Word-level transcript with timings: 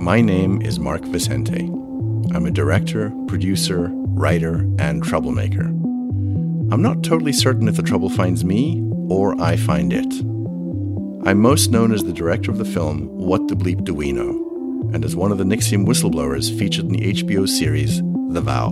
My 0.00 0.20
name 0.20 0.60
is 0.62 0.78
Mark 0.78 1.02
Vicente. 1.04 1.70
I'm 2.34 2.46
a 2.46 2.50
director, 2.50 3.10
producer, 3.26 3.90
writer, 3.92 4.68
and 4.78 5.02
troublemaker. 5.02 5.64
I'm 5.64 6.82
not 6.82 7.02
totally 7.02 7.32
certain 7.32 7.68
if 7.68 7.76
the 7.76 7.82
trouble 7.82 8.10
finds 8.10 8.44
me 8.44 8.82
or 9.08 9.40
I 9.40 9.56
find 9.56 9.92
it. 9.92 10.12
I'm 11.26 11.40
most 11.40 11.70
known 11.70 11.92
as 11.92 12.04
the 12.04 12.12
director 12.12 12.50
of 12.50 12.58
the 12.58 12.64
film 12.64 13.06
What 13.08 13.48
the 13.48 13.54
Bleep 13.54 13.84
Do 13.84 13.94
We 13.94 14.12
Know, 14.12 14.90
and 14.92 15.04
as 15.04 15.16
one 15.16 15.32
of 15.32 15.38
the 15.38 15.44
NXIVM 15.44 15.86
whistleblowers 15.86 16.56
featured 16.58 16.86
in 16.86 16.92
the 16.92 17.12
HBO 17.12 17.48
series 17.48 18.02
The 18.30 18.40
Vow. 18.40 18.70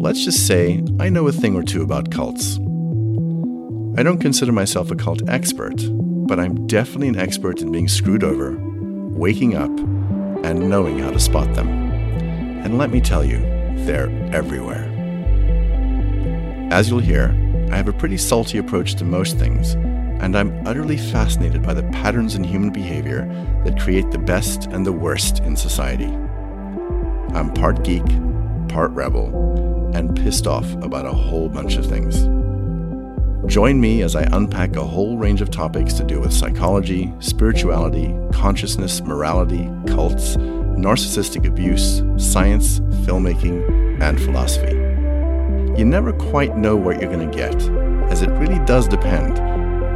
Let's 0.00 0.24
just 0.24 0.46
say 0.46 0.82
I 0.98 1.08
know 1.08 1.28
a 1.28 1.32
thing 1.32 1.54
or 1.56 1.62
two 1.62 1.82
about 1.82 2.10
cults. 2.10 2.56
I 3.96 4.02
don't 4.02 4.20
consider 4.20 4.50
myself 4.50 4.90
a 4.90 4.96
cult 4.96 5.22
expert, 5.28 5.80
but 6.26 6.40
I'm 6.40 6.66
definitely 6.66 7.08
an 7.08 7.18
expert 7.18 7.60
in 7.60 7.70
being 7.70 7.88
screwed 7.88 8.24
over, 8.24 8.56
waking 8.58 9.54
up, 9.54 9.70
and 10.44 10.68
knowing 10.68 10.98
how 10.98 11.10
to 11.10 11.20
spot 11.20 11.54
them. 11.54 11.68
And 12.64 12.78
let 12.78 12.90
me 12.90 13.00
tell 13.00 13.24
you, 13.24 13.38
they're 13.84 14.10
everywhere. 14.32 14.90
As 16.70 16.88
you'll 16.88 17.00
hear, 17.00 17.34
I 17.70 17.76
have 17.76 17.88
a 17.88 17.92
pretty 17.92 18.16
salty 18.16 18.58
approach 18.58 18.94
to 18.96 19.04
most 19.04 19.38
things, 19.38 19.74
and 20.22 20.36
I'm 20.36 20.66
utterly 20.66 20.96
fascinated 20.96 21.62
by 21.62 21.74
the 21.74 21.82
patterns 21.84 22.34
in 22.34 22.44
human 22.44 22.70
behavior 22.70 23.26
that 23.64 23.80
create 23.80 24.10
the 24.10 24.18
best 24.18 24.66
and 24.66 24.86
the 24.86 24.92
worst 24.92 25.40
in 25.40 25.56
society. 25.56 26.12
I'm 27.34 27.52
part 27.52 27.84
geek, 27.84 28.06
part 28.68 28.92
rebel, 28.92 29.92
and 29.94 30.16
pissed 30.16 30.46
off 30.46 30.70
about 30.82 31.04
a 31.04 31.12
whole 31.12 31.48
bunch 31.48 31.76
of 31.76 31.86
things. 31.86 32.24
Join 33.46 33.78
me 33.78 34.02
as 34.02 34.16
I 34.16 34.22
unpack 34.32 34.74
a 34.74 34.82
whole 34.82 35.18
range 35.18 35.42
of 35.42 35.50
topics 35.50 35.92
to 35.94 36.04
do 36.04 36.18
with 36.18 36.32
psychology, 36.32 37.12
spirituality, 37.20 38.14
consciousness, 38.32 39.02
morality, 39.02 39.70
cults, 39.86 40.36
narcissistic 40.36 41.46
abuse, 41.46 42.02
science, 42.16 42.80
filmmaking, 43.04 44.00
and 44.00 44.20
philosophy. 44.20 44.74
You 45.78 45.84
never 45.84 46.12
quite 46.12 46.56
know 46.56 46.74
what 46.74 47.00
you're 47.00 47.12
going 47.12 47.30
to 47.30 47.36
get, 47.36 47.54
as 48.10 48.22
it 48.22 48.30
really 48.30 48.64
does 48.64 48.88
depend 48.88 49.38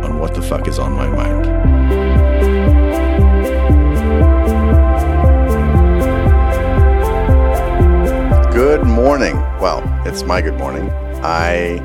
on 0.04 0.18
what 0.18 0.34
the 0.34 0.42
fuck 0.42 0.68
is 0.68 0.78
on 0.78 0.92
my 0.92 1.08
mind. 1.08 1.44
Good 8.52 8.84
morning. 8.84 9.36
Well, 9.58 9.82
it's 10.06 10.22
my 10.22 10.42
good 10.42 10.58
morning. 10.58 10.90
I 11.22 11.78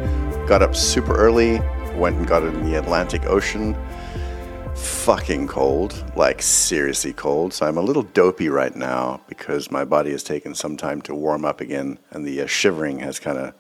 got 0.48 0.62
up 0.62 0.76
super 0.76 1.16
early, 1.16 1.60
went 1.96 2.18
and 2.18 2.28
got 2.28 2.44
in 2.44 2.66
the 2.70 2.76
Atlantic 2.76 3.26
Ocean. 3.26 3.76
Fucking 4.76 5.48
cold, 5.48 6.04
like 6.18 6.42
seriously 6.42 7.14
cold. 7.14 7.54
So 7.54 7.66
I'm 7.66 7.78
a 7.78 7.82
little 7.82 8.04
dopey 8.04 8.50
right 8.50 8.76
now 8.76 9.22
because 9.30 9.72
my 9.72 9.86
body 9.86 10.12
has 10.12 10.22
taken 10.22 10.54
some 10.54 10.76
time 10.76 11.02
to 11.04 11.16
warm 11.16 11.46
up 11.46 11.62
again, 11.62 11.98
and 12.12 12.26
the 12.26 12.42
uh, 12.42 12.48
shivering 12.48 13.00
has 13.00 13.20
kind 13.20 13.38
of 13.38 13.54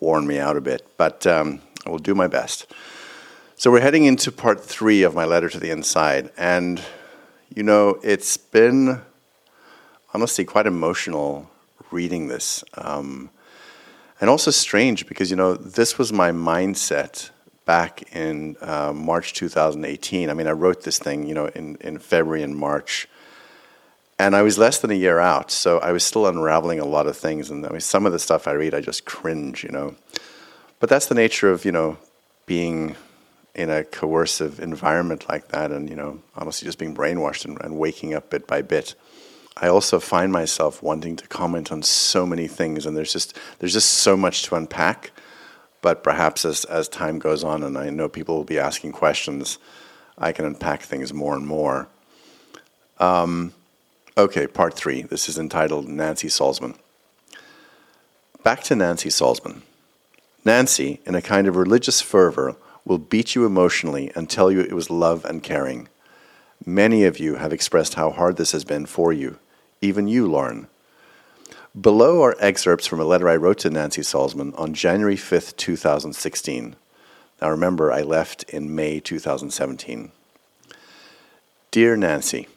worn 0.00 0.26
me 0.26 0.38
out 0.38 0.56
a 0.56 0.60
bit. 0.62 0.86
But 0.96 1.26
um, 1.26 1.60
I 1.84 1.90
will 1.90 1.98
do 1.98 2.14
my 2.14 2.28
best. 2.28 2.72
So 3.56 3.70
we're 3.70 3.80
heading 3.80 4.04
into 4.04 4.32
part 4.32 4.64
three 4.64 5.02
of 5.02 5.14
my 5.14 5.26
letter 5.26 5.50
to 5.50 5.60
the 5.60 5.70
inside, 5.70 6.30
and 6.38 6.80
you 7.54 7.62
know 7.62 8.00
it's 8.02 8.38
been 8.38 9.02
honestly 10.14 10.46
quite 10.46 10.66
emotional 10.66 11.50
reading 11.90 12.28
this. 12.28 12.64
Um, 12.74 13.30
and 14.20 14.30
also 14.30 14.50
strange 14.50 15.06
because 15.06 15.30
you 15.30 15.36
know 15.36 15.54
this 15.54 15.98
was 15.98 16.12
my 16.12 16.30
mindset 16.30 17.30
back 17.66 18.14
in 18.14 18.56
uh, 18.60 18.92
March 18.94 19.34
2018. 19.34 20.30
I 20.30 20.34
mean, 20.34 20.46
I 20.46 20.52
wrote 20.52 20.84
this 20.84 20.98
thing, 20.98 21.26
you 21.26 21.34
know, 21.34 21.46
in, 21.46 21.76
in 21.80 21.98
February 21.98 22.42
and 22.42 22.56
March, 22.56 23.08
and 24.18 24.34
I 24.34 24.42
was 24.42 24.56
less 24.56 24.78
than 24.78 24.90
a 24.90 24.94
year 24.94 25.18
out, 25.18 25.50
so 25.50 25.78
I 25.80 25.92
was 25.92 26.04
still 26.04 26.26
unraveling 26.26 26.80
a 26.80 26.86
lot 26.86 27.06
of 27.06 27.16
things. 27.16 27.50
And 27.50 27.66
I 27.66 27.70
mean, 27.70 27.80
some 27.80 28.06
of 28.06 28.12
the 28.12 28.18
stuff 28.18 28.48
I 28.48 28.52
read, 28.52 28.74
I 28.74 28.80
just 28.80 29.04
cringe, 29.04 29.62
you 29.62 29.70
know. 29.70 29.96
But 30.80 30.88
that's 30.88 31.06
the 31.06 31.14
nature 31.14 31.50
of 31.50 31.64
you 31.64 31.72
know 31.72 31.98
being 32.46 32.96
in 33.54 33.70
a 33.70 33.84
coercive 33.84 34.60
environment 34.60 35.28
like 35.28 35.48
that, 35.48 35.70
and 35.70 35.90
you 35.90 35.96
know, 35.96 36.20
honestly, 36.34 36.66
just 36.66 36.78
being 36.78 36.94
brainwashed 36.94 37.44
and, 37.44 37.60
and 37.60 37.78
waking 37.78 38.14
up 38.14 38.30
bit 38.30 38.46
by 38.46 38.62
bit. 38.62 38.94
I 39.58 39.68
also 39.68 40.00
find 40.00 40.30
myself 40.30 40.82
wanting 40.82 41.16
to 41.16 41.26
comment 41.28 41.72
on 41.72 41.82
so 41.82 42.26
many 42.26 42.46
things, 42.46 42.84
and 42.84 42.96
there's 42.96 43.12
just 43.12 43.38
there's 43.58 43.72
just 43.72 43.90
so 43.90 44.16
much 44.16 44.42
to 44.44 44.54
unpack. 44.54 45.12
But 45.80 46.02
perhaps 46.02 46.44
as 46.44 46.64
as 46.66 46.88
time 46.88 47.18
goes 47.18 47.42
on, 47.42 47.62
and 47.62 47.78
I 47.78 47.88
know 47.88 48.08
people 48.08 48.36
will 48.36 48.44
be 48.44 48.58
asking 48.58 48.92
questions, 48.92 49.58
I 50.18 50.32
can 50.32 50.44
unpack 50.44 50.82
things 50.82 51.12
more 51.14 51.34
and 51.34 51.46
more. 51.46 51.88
Um, 52.98 53.54
okay, 54.18 54.46
part 54.46 54.74
three. 54.74 55.02
This 55.02 55.28
is 55.28 55.38
entitled 55.38 55.88
Nancy 55.88 56.28
Salzman. 56.28 56.76
Back 58.42 58.62
to 58.64 58.76
Nancy 58.76 59.08
Salzman. 59.08 59.62
Nancy, 60.44 61.00
in 61.06 61.14
a 61.14 61.22
kind 61.22 61.48
of 61.48 61.56
religious 61.56 62.00
fervor, 62.00 62.56
will 62.84 62.98
beat 62.98 63.34
you 63.34 63.46
emotionally 63.46 64.12
and 64.14 64.28
tell 64.28 64.52
you 64.52 64.60
it 64.60 64.72
was 64.72 64.90
love 64.90 65.24
and 65.24 65.42
caring. 65.42 65.88
Many 66.64 67.04
of 67.04 67.18
you 67.18 67.36
have 67.36 67.52
expressed 67.52 67.94
how 67.94 68.10
hard 68.10 68.36
this 68.36 68.52
has 68.52 68.64
been 68.64 68.86
for 68.86 69.12
you 69.12 69.38
even 69.80 70.08
you, 70.08 70.26
Lauren. 70.26 70.68
Below 71.78 72.22
are 72.22 72.36
excerpts 72.38 72.86
from 72.86 73.00
a 73.00 73.04
letter 73.04 73.28
I 73.28 73.36
wrote 73.36 73.58
to 73.58 73.70
Nancy 73.70 74.02
Salzman 74.02 74.58
on 74.58 74.72
January 74.72 75.16
5th, 75.16 75.56
2016. 75.56 76.76
Now 77.42 77.50
remember, 77.50 77.92
I 77.92 78.00
left 78.00 78.44
in 78.44 78.74
May 78.74 78.98
2017. 79.00 80.10
Dear 81.70 81.96
Nancy, 81.96 82.48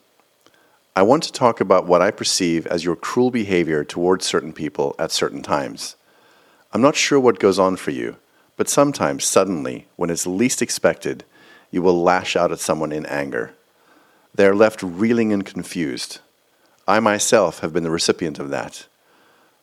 I 0.95 1.01
want 1.01 1.23
to 1.23 1.33
talk 1.33 1.59
about 1.59 1.85
what 1.85 2.01
I 2.01 2.11
perceive 2.11 2.65
as 2.67 2.85
your 2.85 2.95
cruel 2.95 3.31
behavior 3.31 3.83
towards 3.83 4.25
certain 4.25 4.53
people 4.53 4.95
at 4.97 5.11
certain 5.11 5.41
times. 5.41 5.97
I'm 6.71 6.81
not 6.81 6.95
sure 6.95 7.19
what 7.19 7.39
goes 7.39 7.59
on 7.59 7.75
for 7.75 7.91
you, 7.91 8.15
but 8.55 8.69
sometimes, 8.69 9.25
suddenly, 9.25 9.87
when 9.95 10.09
it's 10.09 10.27
least 10.27 10.61
expected, 10.61 11.25
you 11.71 11.81
will 11.81 12.01
lash 12.01 12.35
out 12.35 12.51
at 12.51 12.59
someone 12.59 12.91
in 12.91 13.05
anger. 13.05 13.53
They 14.33 14.45
are 14.45 14.55
left 14.55 14.81
reeling 14.81 15.33
and 15.33 15.45
confused. 15.45 16.19
I 16.89 16.99
myself 16.99 17.59
have 17.59 17.71
been 17.71 17.83
the 17.83 17.91
recipient 17.91 18.39
of 18.39 18.49
that. 18.49 18.87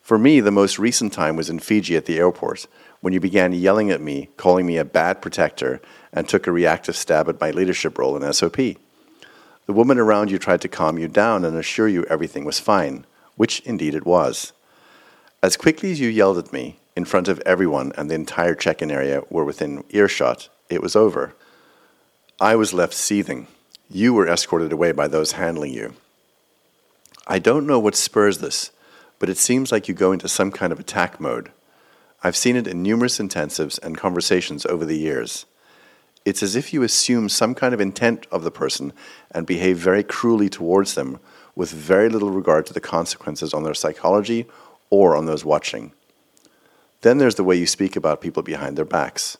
For 0.01 0.17
me, 0.17 0.39
the 0.39 0.49
most 0.49 0.79
recent 0.79 1.11
time 1.11 1.35
was 1.35 1.49
in 1.49 1.59
Fiji 1.59 1.97
at 1.97 2.05
the 2.05 2.17
airport 2.17 2.67
when 3.01 3.11
you 3.11 3.19
began 3.19 3.51
yelling 3.51 3.91
at 3.91 3.99
me, 3.99 4.29
calling 4.37 4.65
me 4.65 4.77
a 4.77 4.85
bad 4.85 5.21
protector, 5.21 5.81
and 6.13 6.25
took 6.25 6.47
a 6.47 6.53
reactive 6.53 6.95
stab 6.95 7.27
at 7.27 7.41
my 7.41 7.51
leadership 7.51 7.97
role 7.97 8.15
in 8.15 8.31
SOP. 8.31 8.55
The 8.55 8.77
woman 9.67 9.99
around 9.99 10.31
you 10.31 10.39
tried 10.39 10.61
to 10.61 10.69
calm 10.69 10.97
you 10.97 11.09
down 11.09 11.43
and 11.43 11.57
assure 11.57 11.89
you 11.89 12.05
everything 12.05 12.45
was 12.45 12.61
fine, 12.61 13.05
which 13.35 13.59
indeed 13.65 13.93
it 13.93 14.05
was. 14.05 14.53
As 15.43 15.57
quickly 15.57 15.91
as 15.91 15.99
you 15.99 16.07
yelled 16.07 16.37
at 16.37 16.53
me, 16.53 16.79
in 16.95 17.03
front 17.03 17.27
of 17.27 17.41
everyone 17.45 17.91
and 17.97 18.09
the 18.09 18.15
entire 18.15 18.55
check 18.55 18.81
in 18.81 18.89
area 18.89 19.21
were 19.29 19.43
within 19.43 19.83
earshot, 19.89 20.47
it 20.69 20.81
was 20.81 20.95
over. 20.95 21.35
I 22.39 22.55
was 22.55 22.73
left 22.73 22.93
seething. 22.93 23.47
You 23.89 24.13
were 24.13 24.29
escorted 24.29 24.71
away 24.71 24.93
by 24.93 25.09
those 25.09 25.33
handling 25.33 25.73
you. 25.73 25.93
I 27.29 27.39
don't 27.39 27.67
know 27.67 27.77
what 27.77 27.95
spurs 27.95 28.37
this, 28.37 28.71
but 29.19 29.27
it 29.27 29.37
seems 29.37 29.69
like 29.69 29.89
you 29.89 29.93
go 29.93 30.13
into 30.13 30.29
some 30.29 30.49
kind 30.49 30.71
of 30.71 30.79
attack 30.79 31.19
mode. 31.19 31.51
I've 32.23 32.37
seen 32.37 32.55
it 32.55 32.67
in 32.67 32.81
numerous 32.81 33.19
intensives 33.19 33.77
and 33.83 33.97
conversations 33.97 34.65
over 34.65 34.85
the 34.85 34.97
years. 34.97 35.45
It's 36.23 36.41
as 36.41 36.55
if 36.55 36.73
you 36.73 36.83
assume 36.83 37.27
some 37.27 37.53
kind 37.53 37.73
of 37.73 37.81
intent 37.81 38.27
of 38.31 38.43
the 38.43 38.51
person 38.51 38.93
and 39.31 39.45
behave 39.45 39.77
very 39.77 40.03
cruelly 40.03 40.49
towards 40.49 40.95
them 40.95 41.19
with 41.53 41.69
very 41.69 42.07
little 42.07 42.31
regard 42.31 42.65
to 42.67 42.73
the 42.73 42.79
consequences 42.79 43.53
on 43.53 43.63
their 43.63 43.73
psychology 43.73 44.45
or 44.89 45.15
on 45.15 45.25
those 45.25 45.43
watching. 45.43 45.91
Then 47.01 47.17
there's 47.17 47.35
the 47.35 47.43
way 47.43 47.57
you 47.57 47.67
speak 47.67 47.97
about 47.97 48.21
people 48.21 48.41
behind 48.41 48.77
their 48.77 48.85
backs. 48.85 49.37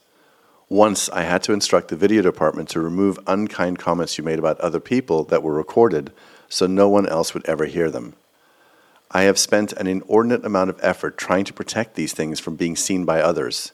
Once 0.70 1.10
I 1.10 1.24
had 1.24 1.42
to 1.44 1.54
instruct 1.54 1.88
the 1.88 1.96
video 1.96 2.22
department 2.22 2.68
to 2.70 2.82
remove 2.82 3.18
unkind 3.28 3.80
comments 3.80 4.18
you 4.18 4.24
made 4.26 4.40
about 4.40 4.60
other 4.60 4.82
people 4.82 5.24
that 5.26 5.42
were 5.42 5.54
recorded 5.54 6.12
so 6.50 6.68
no 6.68 6.88
one 6.90 7.08
else 7.08 7.34
would 7.34 7.46
ever 7.46 7.66
hear 7.66 7.90
them. 7.90 8.14
I 9.12 9.24
have 9.24 9.40
spent 9.40 9.74
an 9.74 9.88
inordinate 9.88 10.46
amount 10.46 10.70
of 10.70 10.80
effort 10.82 11.18
trying 11.18 11.46
to 11.46 11.54
protect 11.54 11.96
these 11.96 12.14
things 12.14 12.40
from 12.40 12.56
being 12.56 12.76
seen 12.76 13.06
by 13.06 13.22
others. 13.22 13.72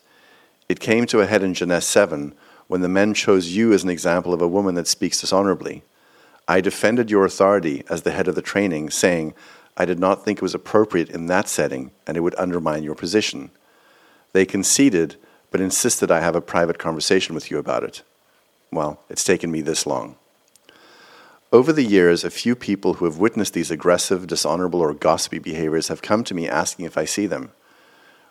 It 0.70 0.80
came 0.80 1.06
to 1.08 1.22
a 1.22 1.26
head 1.26 1.44
in 1.44 1.54
Jness 1.54 1.84
7 1.84 2.36
when 2.68 2.82
the 2.82 2.90
men 2.90 3.14
chose 3.14 3.56
you 3.56 3.74
as 3.74 3.84
an 3.84 3.90
example 3.90 4.34
of 4.34 4.42
a 4.42 4.48
woman 4.48 4.76
that 4.76 4.88
speaks 4.88 5.20
dishonorably. 5.20 5.84
I 6.48 6.62
defended 6.62 7.10
your 7.10 7.26
authority 7.26 7.84
as 7.90 8.04
the 8.04 8.12
head 8.12 8.28
of 8.28 8.36
the 8.36 8.42
training, 8.42 8.90
saying 8.92 9.34
I 9.76 9.86
did 9.86 10.00
not 10.00 10.24
think 10.24 10.38
it 10.38 10.44
was 10.44 10.54
appropriate 10.56 11.10
in 11.10 11.28
that 11.28 11.48
setting 11.48 11.92
and 12.06 12.16
it 12.16 12.22
would 12.22 12.36
undermine 12.38 12.84
your 12.84 12.96
position. 12.96 13.50
They 14.34 14.46
conceded, 14.46 15.16
but 15.52 15.62
insisted 15.62 16.12
I 16.12 16.20
have 16.20 16.36
a 16.36 16.42
private 16.42 16.78
conversation 16.78 17.34
with 17.34 17.50
you 17.50 17.58
about 17.58 17.84
it. 17.84 18.04
Well, 18.72 19.00
it's 19.10 19.24
taken 19.24 19.52
me 19.52 19.62
this 19.62 19.86
long. 19.86 20.16
Over 21.54 21.72
the 21.72 21.84
years, 21.84 22.24
a 22.24 22.32
few 22.32 22.56
people 22.56 22.96
who 22.96 23.06
have 23.06 23.20
witnessed 23.20 23.54
these 23.54 23.70
aggressive, 23.70 24.26
dishonorable, 24.26 24.82
or 24.82 24.92
gossipy 24.92 25.38
behaviors 25.38 25.88
have 25.88 26.02
come 26.02 26.24
to 26.24 26.34
me 26.34 26.50
asking 26.50 26.88
if 26.88 26.98
I 26.98 27.06
see 27.06 27.28
them. 27.28 27.52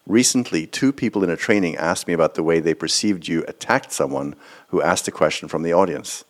Recently, 0.09 0.67
two 0.67 0.93
people 0.93 1.23
in 1.23 1.31
a 1.31 1.37
training 1.37 1.77
asked 1.77 2.09
me 2.09 2.15
about 2.15 2.35
the 2.35 2.43
way 2.43 2.59
they 2.59 2.75
perceived 2.75 3.29
you 3.29 3.45
attacked 3.47 3.93
someone 3.93 4.35
who 4.71 4.83
asked 4.83 5.07
a 5.07 5.13
question 5.13 5.47
from 5.47 5.63
the 5.63 5.73
audience. 5.73 6.25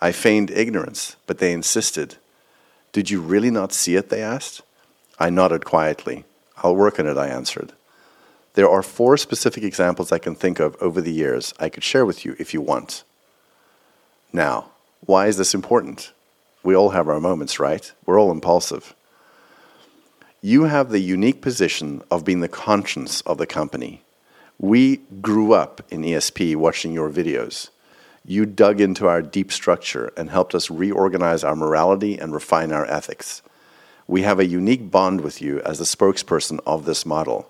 I 0.00 0.10
feigned 0.10 0.50
ignorance, 0.50 1.16
but 1.26 1.36
they 1.36 1.52
insisted. 1.52 2.16
Did 2.92 3.10
you 3.10 3.20
really 3.20 3.50
not 3.50 3.74
see 3.74 3.96
it? 3.96 4.08
They 4.08 4.22
asked. 4.22 4.62
I 5.18 5.28
nodded 5.28 5.66
quietly. 5.66 6.24
I'll 6.62 6.74
work 6.74 6.98
on 6.98 7.06
it, 7.06 7.18
I 7.18 7.28
answered. 7.28 7.74
There 8.54 8.70
are 8.70 8.82
four 8.82 9.18
specific 9.18 9.64
examples 9.64 10.10
I 10.10 10.18
can 10.18 10.34
think 10.34 10.60
of 10.60 10.76
over 10.80 11.02
the 11.02 11.12
years 11.12 11.52
I 11.60 11.68
could 11.68 11.84
share 11.84 12.06
with 12.06 12.24
you 12.24 12.36
if 12.38 12.54
you 12.54 12.62
want. 12.62 13.04
Now, 14.32 14.70
why 15.04 15.26
is 15.26 15.36
this 15.36 15.52
important? 15.52 16.10
We 16.62 16.76
all 16.76 16.90
have 16.90 17.08
our 17.08 17.20
moments, 17.20 17.58
right? 17.58 17.92
We're 18.06 18.20
all 18.20 18.30
impulsive. 18.30 18.94
You 20.40 20.64
have 20.64 20.90
the 20.90 21.00
unique 21.00 21.40
position 21.40 22.02
of 22.10 22.24
being 22.24 22.40
the 22.40 22.48
conscience 22.48 23.20
of 23.22 23.38
the 23.38 23.46
company. 23.46 24.02
We 24.58 24.98
grew 25.20 25.52
up 25.52 25.82
in 25.90 26.02
ESP 26.02 26.56
watching 26.56 26.92
your 26.92 27.10
videos. 27.10 27.70
You 28.24 28.46
dug 28.46 28.80
into 28.80 29.08
our 29.08 29.22
deep 29.22 29.50
structure 29.50 30.12
and 30.16 30.30
helped 30.30 30.54
us 30.54 30.70
reorganize 30.70 31.42
our 31.42 31.56
morality 31.56 32.18
and 32.18 32.32
refine 32.32 32.72
our 32.72 32.86
ethics. 32.86 33.42
We 34.06 34.22
have 34.22 34.38
a 34.38 34.46
unique 34.46 34.90
bond 34.90 35.20
with 35.20 35.42
you 35.42 35.60
as 35.60 35.78
the 35.78 35.84
spokesperson 35.84 36.60
of 36.66 36.84
this 36.84 37.04
model. 37.04 37.48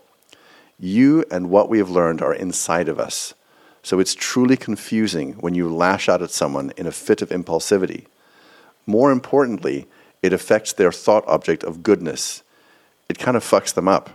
You 0.79 1.25
and 1.31 1.51
what 1.51 1.69
we 1.69 1.79
have 1.79 1.91
learned 1.91 2.23
are 2.23 2.35
inside 2.35 2.89
of 2.89 2.99
us. 2.99 3.35
So 3.83 4.01
it's 4.01 4.15
truly 4.15 4.57
confusing 4.57 5.35
when 5.35 5.55
you 5.55 5.73
lash 5.73 6.09
out 6.09 6.23
at 6.23 6.31
someone 6.31 6.73
in 6.77 6.87
a 6.87 6.93
fit 6.93 7.21
of 7.21 7.31
impulsivity. 7.31 8.07
More 8.87 9.11
importantly, 9.11 9.87
it 10.23 10.33
affects 10.33 10.73
their 10.73 10.93
thought 10.93 11.25
object 11.27 11.65
of 11.65 11.83
goodness. 11.83 12.43
It 13.09 13.19
kind 13.19 13.37
of 13.37 13.45
fucks 13.45 13.75
them 13.75 13.89
up. 13.89 14.11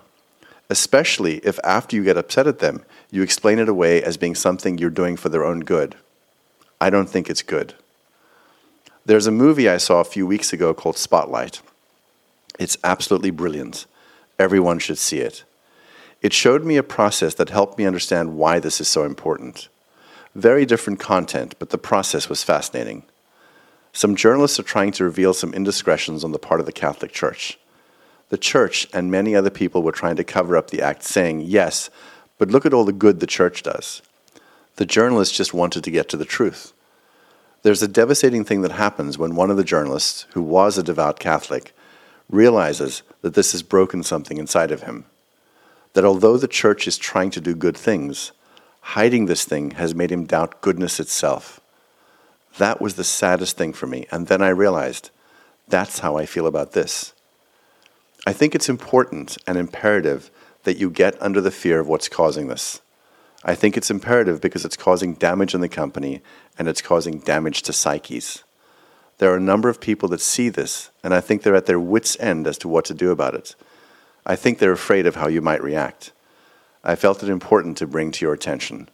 Especially 0.70 1.38
if 1.38 1.60
after 1.64 1.96
you 1.96 2.04
get 2.04 2.18
upset 2.18 2.48
at 2.48 2.60
them, 2.60 2.84
you 3.10 3.22
explain 3.22 3.60
it 3.60 3.70
away 3.70 4.04
as 4.04 4.18
being 4.18 4.36
something 4.36 4.78
you're 4.78 4.90
doing 4.90 5.16
for 5.16 5.30
their 5.30 5.46
own 5.46 5.62
good. 5.62 5.96
I 6.82 6.90
don't 6.90 7.10
think 7.10 7.30
it's 7.30 7.42
good. 7.42 7.74
There's 9.06 9.28
a 9.28 9.32
movie 9.32 9.70
I 9.70 9.78
saw 9.78 10.02
a 10.02 10.06
few 10.06 10.28
weeks 10.28 10.52
ago 10.52 10.74
called 10.74 10.98
Spotlight. 10.98 11.62
It's 12.60 12.78
absolutely 12.84 13.32
brilliant. 13.32 13.86
Everyone 14.38 14.80
should 14.80 14.98
see 14.98 15.20
it. 15.20 15.44
It 16.22 16.34
showed 16.34 16.66
me 16.66 16.76
a 16.76 16.84
process 16.84 17.34
that 17.36 17.50
helped 17.50 17.78
me 17.78 17.86
understand 17.86 18.36
why 18.36 18.60
this 18.60 18.82
is 18.82 18.88
so 18.88 19.04
important. 19.04 19.70
Very 20.36 20.66
different 20.66 21.00
content, 21.00 21.56
but 21.60 21.70
the 21.70 21.78
process 21.78 22.28
was 22.28 22.44
fascinating. 22.44 23.04
Some 23.98 24.16
journalists 24.16 24.60
are 24.60 24.64
trying 24.64 24.92
to 24.92 25.04
reveal 25.04 25.34
some 25.34 25.56
indiscretions 25.56 26.24
on 26.24 26.32
the 26.32 26.38
part 26.38 26.60
of 26.60 26.68
the 26.68 26.72
Catholic 26.72 27.12
Church. 27.12 27.58
The 28.30 28.38
Church 28.38 28.88
and 28.94 29.10
many 29.10 29.36
other 29.36 29.50
people 29.50 29.82
were 29.82 29.92
trying 29.92 30.18
to 30.18 30.24
cover 30.24 30.56
up 30.56 30.70
the 30.70 30.84
act, 30.84 31.02
saying, 31.02 31.42
Yes, 31.42 31.90
but 32.38 32.52
look 32.52 32.64
at 32.64 32.76
all 32.76 32.86
the 32.86 32.94
good 32.94 33.20
the 33.20 33.26
Church 33.26 33.64
does. 33.64 34.04
The 34.76 34.86
journalists 34.86 35.36
just 35.36 35.52
wanted 35.52 35.84
to 35.84 35.90
get 35.90 36.10
to 36.10 36.18
the 36.18 36.26
truth. 36.26 36.74
There's 37.64 37.82
a 37.82 37.88
devastating 37.88 38.44
thing 38.44 38.62
that 38.62 38.74
happens 38.74 39.18
when 39.18 39.36
one 39.36 39.50
of 39.50 39.58
the 39.58 39.64
journalists, 39.64 40.28
who 40.36 40.44
was 40.44 40.78
a 40.78 40.84
devout 40.84 41.20
Catholic, 41.20 41.76
realizes 42.30 43.02
that 43.24 43.34
this 43.34 43.52
has 43.54 43.64
broken 43.64 44.04
something 44.04 44.38
inside 44.38 44.70
of 44.70 44.84
him 44.84 45.06
that 45.94 46.06
although 46.06 46.38
the 46.38 46.48
church 46.48 46.88
is 46.88 47.00
trying 47.00 47.32
to 47.32 47.42
do 47.42 47.56
good 47.56 47.76
things, 47.76 48.32
hiding 48.94 49.26
this 49.26 49.44
thing 49.44 49.72
has 49.72 49.96
made 49.96 50.12
him 50.12 50.24
doubt 50.28 50.62
goodness 50.62 51.00
itself. 51.00 51.60
That 52.58 52.82
was 52.82 52.96
the 52.96 53.04
saddest 53.04 53.58
thing 53.58 53.74
for 53.74 53.88
me. 53.88 54.08
And 54.12 54.28
then 54.28 54.42
I 54.42 54.50
realized 54.50 55.12
that's 55.68 56.00
how 56.00 56.18
I 56.18 56.26
feel 56.26 56.48
about 56.48 56.72
this. 56.72 57.14
I 58.26 58.34
think 58.34 58.56
it's 58.56 58.70
important 58.70 59.38
and 59.48 59.58
imperative 59.58 60.32
that 60.64 60.78
you 60.78 60.90
get 60.90 61.22
under 61.22 61.40
the 61.40 61.52
fear 61.52 61.80
of 61.80 61.88
what's 61.88 62.10
causing 62.10 62.48
this. 62.48 62.82
I 63.44 63.56
think 63.56 63.78
it's 63.78 63.92
imperative 63.92 64.42
because 64.42 64.66
it's 64.66 64.76
causing 64.76 65.14
damage 65.14 65.54
in 65.54 65.62
the 65.62 65.70
company 65.70 66.22
and 66.58 66.68
it's 66.68 66.82
causing 66.82 67.20
damage 67.20 67.62
to 67.64 67.74
psyches. 67.74 68.44
There 69.20 69.32
are 69.32 69.38
a 69.38 69.42
number 69.42 69.70
of 69.70 69.80
people 69.80 70.10
that 70.10 70.22
see 70.22 70.50
this, 70.50 70.92
and 71.04 71.14
I 71.14 71.22
think 71.22 71.42
they're 71.42 71.56
at 71.56 71.66
their 71.66 71.80
wits' 71.80 72.20
end 72.20 72.46
as 72.48 72.58
to 72.60 72.68
what 72.68 72.86
to 72.86 72.94
do 72.94 73.12
about 73.12 73.34
it. 73.34 73.56
I 74.26 74.36
think 74.36 74.60
they're 74.60 74.72
afraid 74.72 75.08
of 75.08 75.16
how 75.16 75.28
you 75.28 75.42
might 75.42 75.64
react. 75.64 76.12
I 76.84 76.96
felt 76.96 77.24
it 77.24 77.30
important 77.30 77.78
to 77.78 77.88
bring 77.88 78.12
to 78.12 78.26
your 78.26 78.34
attention. 78.34 78.90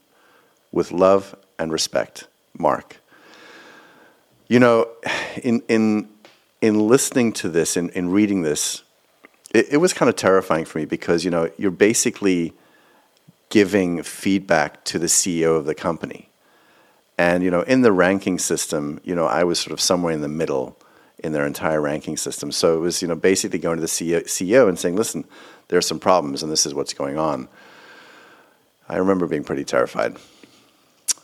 With 0.72 0.92
love 0.92 1.36
and 1.60 1.72
respect, 1.72 2.28
Mark. 2.58 2.98
You 4.54 4.60
know, 4.60 4.88
in, 5.42 5.64
in, 5.68 6.10
in 6.62 6.88
listening 6.88 7.34
to 7.34 7.50
this, 7.50 7.76
in, 7.76 7.90
in 7.90 8.12
reading 8.12 8.44
this, 8.44 8.84
it, 9.52 9.66
it 9.72 9.78
was 9.78 9.94
kind 9.94 10.10
of 10.10 10.16
terrifying 10.16 10.66
for 10.66 10.78
me 10.78 10.86
because, 10.86 11.26
you 11.26 11.32
know, 11.32 11.50
you're 11.58 11.72
basically 11.72 12.54
giving 13.50 14.04
feedback 14.04 14.84
to 14.84 15.00
the 15.00 15.08
CEO 15.08 15.58
of 15.58 15.66
the 15.66 15.74
company. 15.74 16.30
And, 17.18 17.44
you 17.44 17.50
know, 17.50 17.62
in 17.62 17.82
the 17.82 17.92
ranking 17.92 18.38
system, 18.38 19.02
you 19.04 19.16
know, 19.16 19.26
I 19.26 19.44
was 19.44 19.60
sort 19.60 19.72
of 19.72 19.82
somewhere 19.82 20.14
in 20.14 20.22
the 20.22 20.28
middle 20.28 20.78
in 21.18 21.32
their 21.32 21.48
entire 21.48 21.82
ranking 21.82 22.16
system. 22.16 22.52
So 22.52 22.78
it 22.78 22.80
was, 22.80 23.02
you 23.02 23.08
know, 23.08 23.16
basically 23.16 23.58
going 23.58 23.78
to 23.78 23.82
the 23.82 23.88
CEO, 23.88 24.70
and 24.70 24.78
saying, 24.78 24.96
"Listen, 24.96 25.26
there 25.70 25.80
are 25.80 25.82
some 25.82 25.98
problems, 25.98 26.44
and 26.44 26.52
this 26.52 26.68
is 26.68 26.76
what's 26.76 26.94
going 26.94 27.18
on." 27.18 27.48
I 28.88 28.98
remember 28.98 29.26
being 29.26 29.46
pretty 29.46 29.64
terrified. 29.64 30.18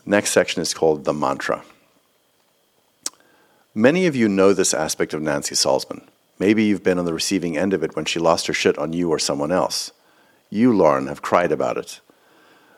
Next 0.04 0.32
section 0.32 0.64
is 0.64 0.74
called 0.74 1.06
the 1.06 1.14
mantra. 1.14 1.64
Many 3.76 4.08
of 4.08 4.16
you 4.16 4.28
know 4.28 4.52
this 4.52 4.74
aspect 4.74 5.14
of 5.14 5.22
Nancy 5.22 5.54
Salzman. 5.54 6.08
Maybe 6.40 6.64
you've 6.64 6.82
been 6.82 6.98
on 6.98 7.06
the 7.06 7.14
receiving 7.14 7.56
end 7.56 7.72
of 7.72 7.84
it 7.84 7.96
when 7.96 8.06
she 8.06 8.18
lost 8.18 8.48
her 8.48 8.54
shit 8.54 8.80
on 8.80 8.94
you 8.94 9.10
or 9.10 9.20
someone 9.20 9.52
else. 9.52 9.92
You, 10.50 10.76
Lauren, 10.76 11.06
have 11.06 11.22
cried 11.22 11.52
about 11.52 11.78
it. 11.78 12.00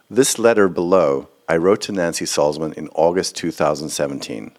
This 0.09 0.37
letter 0.37 0.67
below 0.67 1.29
I 1.47 1.55
wrote 1.55 1.79
to 1.81 1.93
Nancy 1.93 2.25
Salzman 2.25 2.73
in 2.73 2.89
August 2.89 3.37
2017. 3.37 4.51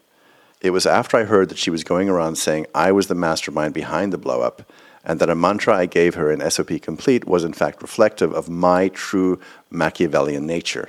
It 0.62 0.70
was 0.70 0.86
after 0.86 1.18
I 1.18 1.24
heard 1.24 1.50
that 1.50 1.58
she 1.58 1.68
was 1.68 1.84
going 1.84 2.08
around 2.08 2.36
saying 2.36 2.66
I 2.74 2.92
was 2.92 3.08
the 3.08 3.14
mastermind 3.14 3.74
behind 3.74 4.10
the 4.10 4.18
blowup, 4.18 4.64
and 5.04 5.20
that 5.20 5.28
a 5.28 5.34
mantra 5.34 5.76
I 5.76 5.84
gave 5.84 6.14
her 6.14 6.30
in 6.32 6.50
SOP 6.50 6.80
Complete 6.80 7.26
was 7.26 7.44
in 7.44 7.52
fact 7.52 7.82
reflective 7.82 8.32
of 8.32 8.48
my 8.48 8.88
true 8.88 9.38
Machiavellian 9.68 10.46
nature. 10.46 10.88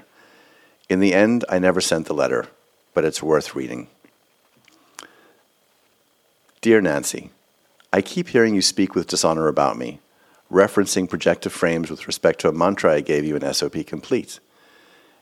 In 0.88 1.02
the 1.02 1.14
end, 1.14 1.44
I 1.50 1.60
never 1.60 1.82
sent 1.82 2.06
the 2.06 2.14
letter, 2.14 2.48
but 2.94 3.04
it's 3.04 3.22
worth 3.22 3.56
reading. 3.56 3.90
Dear 6.64 6.80
Nancy, 6.80 7.30
I 7.92 8.02
keep 8.02 8.30
hearing 8.30 8.56
you 8.56 8.62
speak 8.62 8.96
with 8.96 9.08
dishonor 9.08 9.50
about 9.50 9.78
me, 9.78 10.00
referencing 10.50 11.10
projective 11.10 11.52
frames 11.52 11.92
with 11.92 12.08
respect 12.08 12.40
to 12.40 12.48
a 12.48 12.54
mantra 12.54 12.94
I 12.94 13.02
gave 13.02 13.26
you 13.26 13.36
in 13.36 13.54
SOP 13.54 13.86
Complete. 13.86 14.40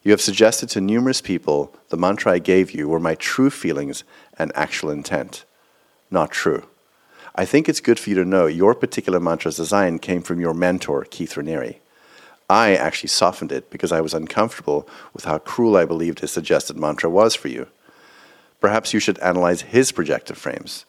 You 0.04 0.12
have 0.12 0.22
suggested 0.22 0.70
to 0.70 0.82
numerous 0.82 1.20
people 1.20 1.76
the 1.90 1.98
mantra 1.98 2.34
I 2.34 2.38
gave 2.38 2.70
you 2.70 2.88
were 2.88 3.00
my 3.00 3.16
true 3.16 3.50
feelings 3.50 4.04
and 4.38 4.52
actual 4.54 4.92
intent. 4.92 5.44
Not 6.12 6.30
true. 6.30 6.68
I 7.34 7.46
think 7.46 7.68
it's 7.68 7.82
good 7.82 7.98
for 7.98 8.12
you 8.12 8.16
to 8.18 8.24
know 8.24 8.46
your 8.46 8.76
particular 8.76 9.20
mantra's 9.20 9.58
design 9.58 9.98
came 9.98 10.22
from 10.22 10.40
your 10.40 10.54
mentor, 10.54 11.08
Keith 11.10 11.34
Raniere. 11.34 11.78
I 12.52 12.76
actually 12.76 13.10
softened 13.10 13.52
it 13.52 13.72
because 13.72 13.92
I 13.92 14.02
was 14.02 14.14
uncomfortable 14.14 14.88
with 15.12 15.26
how 15.26 15.40
cruel 15.40 15.76
I 15.76 15.86
believed 15.86 16.20
his 16.20 16.32
suggested 16.32 16.78
mantra 16.78 17.10
was 17.10 17.34
for 17.34 17.48
you. 17.48 17.66
Perhaps 18.60 18.94
you 18.94 19.00
should 19.00 19.18
analyze 19.18 19.62
his 19.62 19.92
projective 19.92 20.38
frames. 20.38 20.86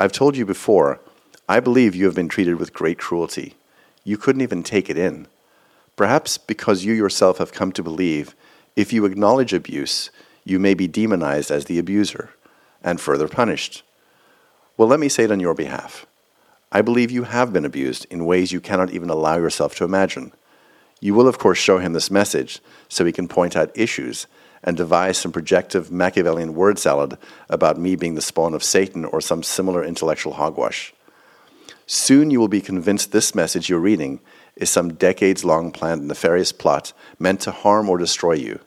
I've 0.00 0.12
told 0.12 0.36
you 0.36 0.46
before, 0.46 1.00
I 1.48 1.58
believe 1.58 1.96
you 1.96 2.04
have 2.04 2.14
been 2.14 2.28
treated 2.28 2.54
with 2.54 2.72
great 2.72 2.98
cruelty. 2.98 3.56
You 4.04 4.16
couldn't 4.16 4.42
even 4.42 4.62
take 4.62 4.88
it 4.88 4.96
in. 4.96 5.26
Perhaps 5.96 6.38
because 6.38 6.84
you 6.84 6.92
yourself 6.92 7.38
have 7.38 7.50
come 7.50 7.72
to 7.72 7.82
believe 7.82 8.36
if 8.76 8.92
you 8.92 9.04
acknowledge 9.04 9.52
abuse, 9.52 10.10
you 10.44 10.60
may 10.60 10.72
be 10.74 10.86
demonized 10.86 11.50
as 11.50 11.64
the 11.64 11.80
abuser 11.80 12.30
and 12.80 13.00
further 13.00 13.26
punished. 13.26 13.82
Well, 14.76 14.86
let 14.86 15.00
me 15.00 15.08
say 15.08 15.24
it 15.24 15.32
on 15.32 15.40
your 15.40 15.54
behalf. 15.54 16.06
I 16.70 16.80
believe 16.80 17.10
you 17.10 17.24
have 17.24 17.52
been 17.52 17.64
abused 17.64 18.06
in 18.08 18.24
ways 18.24 18.52
you 18.52 18.60
cannot 18.60 18.92
even 18.92 19.10
allow 19.10 19.36
yourself 19.36 19.74
to 19.76 19.84
imagine. 19.84 20.32
You 21.00 21.12
will, 21.14 21.26
of 21.26 21.38
course, 21.38 21.58
show 21.58 21.78
him 21.78 21.92
this 21.92 22.08
message 22.08 22.60
so 22.88 23.04
he 23.04 23.10
can 23.10 23.26
point 23.26 23.56
out 23.56 23.76
issues 23.76 24.28
and 24.62 24.76
devise 24.76 25.18
some 25.18 25.32
projective 25.32 25.90
Machiavellian 25.90 26.54
word 26.54 26.78
salad 26.78 27.16
about 27.48 27.78
me 27.78 27.96
being 27.96 28.14
the 28.14 28.22
spawn 28.22 28.54
of 28.54 28.64
Satan 28.64 29.04
or 29.04 29.20
some 29.20 29.42
similar 29.42 29.84
intellectual 29.84 30.34
hogwash. 30.34 30.92
Soon 31.86 32.30
you 32.30 32.38
will 32.38 32.48
be 32.48 32.60
convinced 32.60 33.12
this 33.12 33.34
message 33.34 33.68
you're 33.68 33.78
reading 33.78 34.20
is 34.56 34.68
some 34.68 34.94
decades 34.94 35.44
long 35.44 35.70
planned 35.70 36.06
nefarious 36.06 36.52
plot 36.52 36.92
meant 37.18 37.40
to 37.40 37.50
harm 37.50 37.88
or 37.88 37.96
destroy 37.96 38.34
you. 38.34 38.60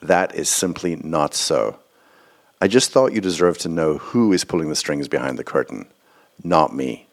That 0.00 0.34
is 0.34 0.48
simply 0.48 0.96
not 0.96 1.34
so. 1.34 1.78
I 2.60 2.68
just 2.68 2.90
thought 2.90 3.12
you 3.12 3.20
deserved 3.20 3.60
to 3.60 3.68
know 3.68 3.98
who 3.98 4.32
is 4.32 4.44
pulling 4.44 4.68
the 4.68 4.76
strings 4.76 5.08
behind 5.08 5.38
the 5.38 5.44
curtain, 5.44 5.86
not 6.42 6.74
me. 6.74 7.06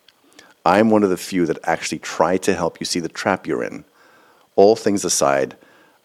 I'm 0.65 0.89
one 0.89 1.03
of 1.03 1.12
the 1.12 1.17
few 1.17 1.45
that 1.45 1.59
actually 1.63 2.00
try 2.00 2.38
to 2.38 2.55
help 2.55 2.79
you 2.79 2.85
see 2.85 3.00
the 3.00 3.09
trap 3.09 3.45
you're 3.45 3.63
in. 3.63 3.85
All 4.55 4.75
things 4.75 5.05
aside, 5.05 5.55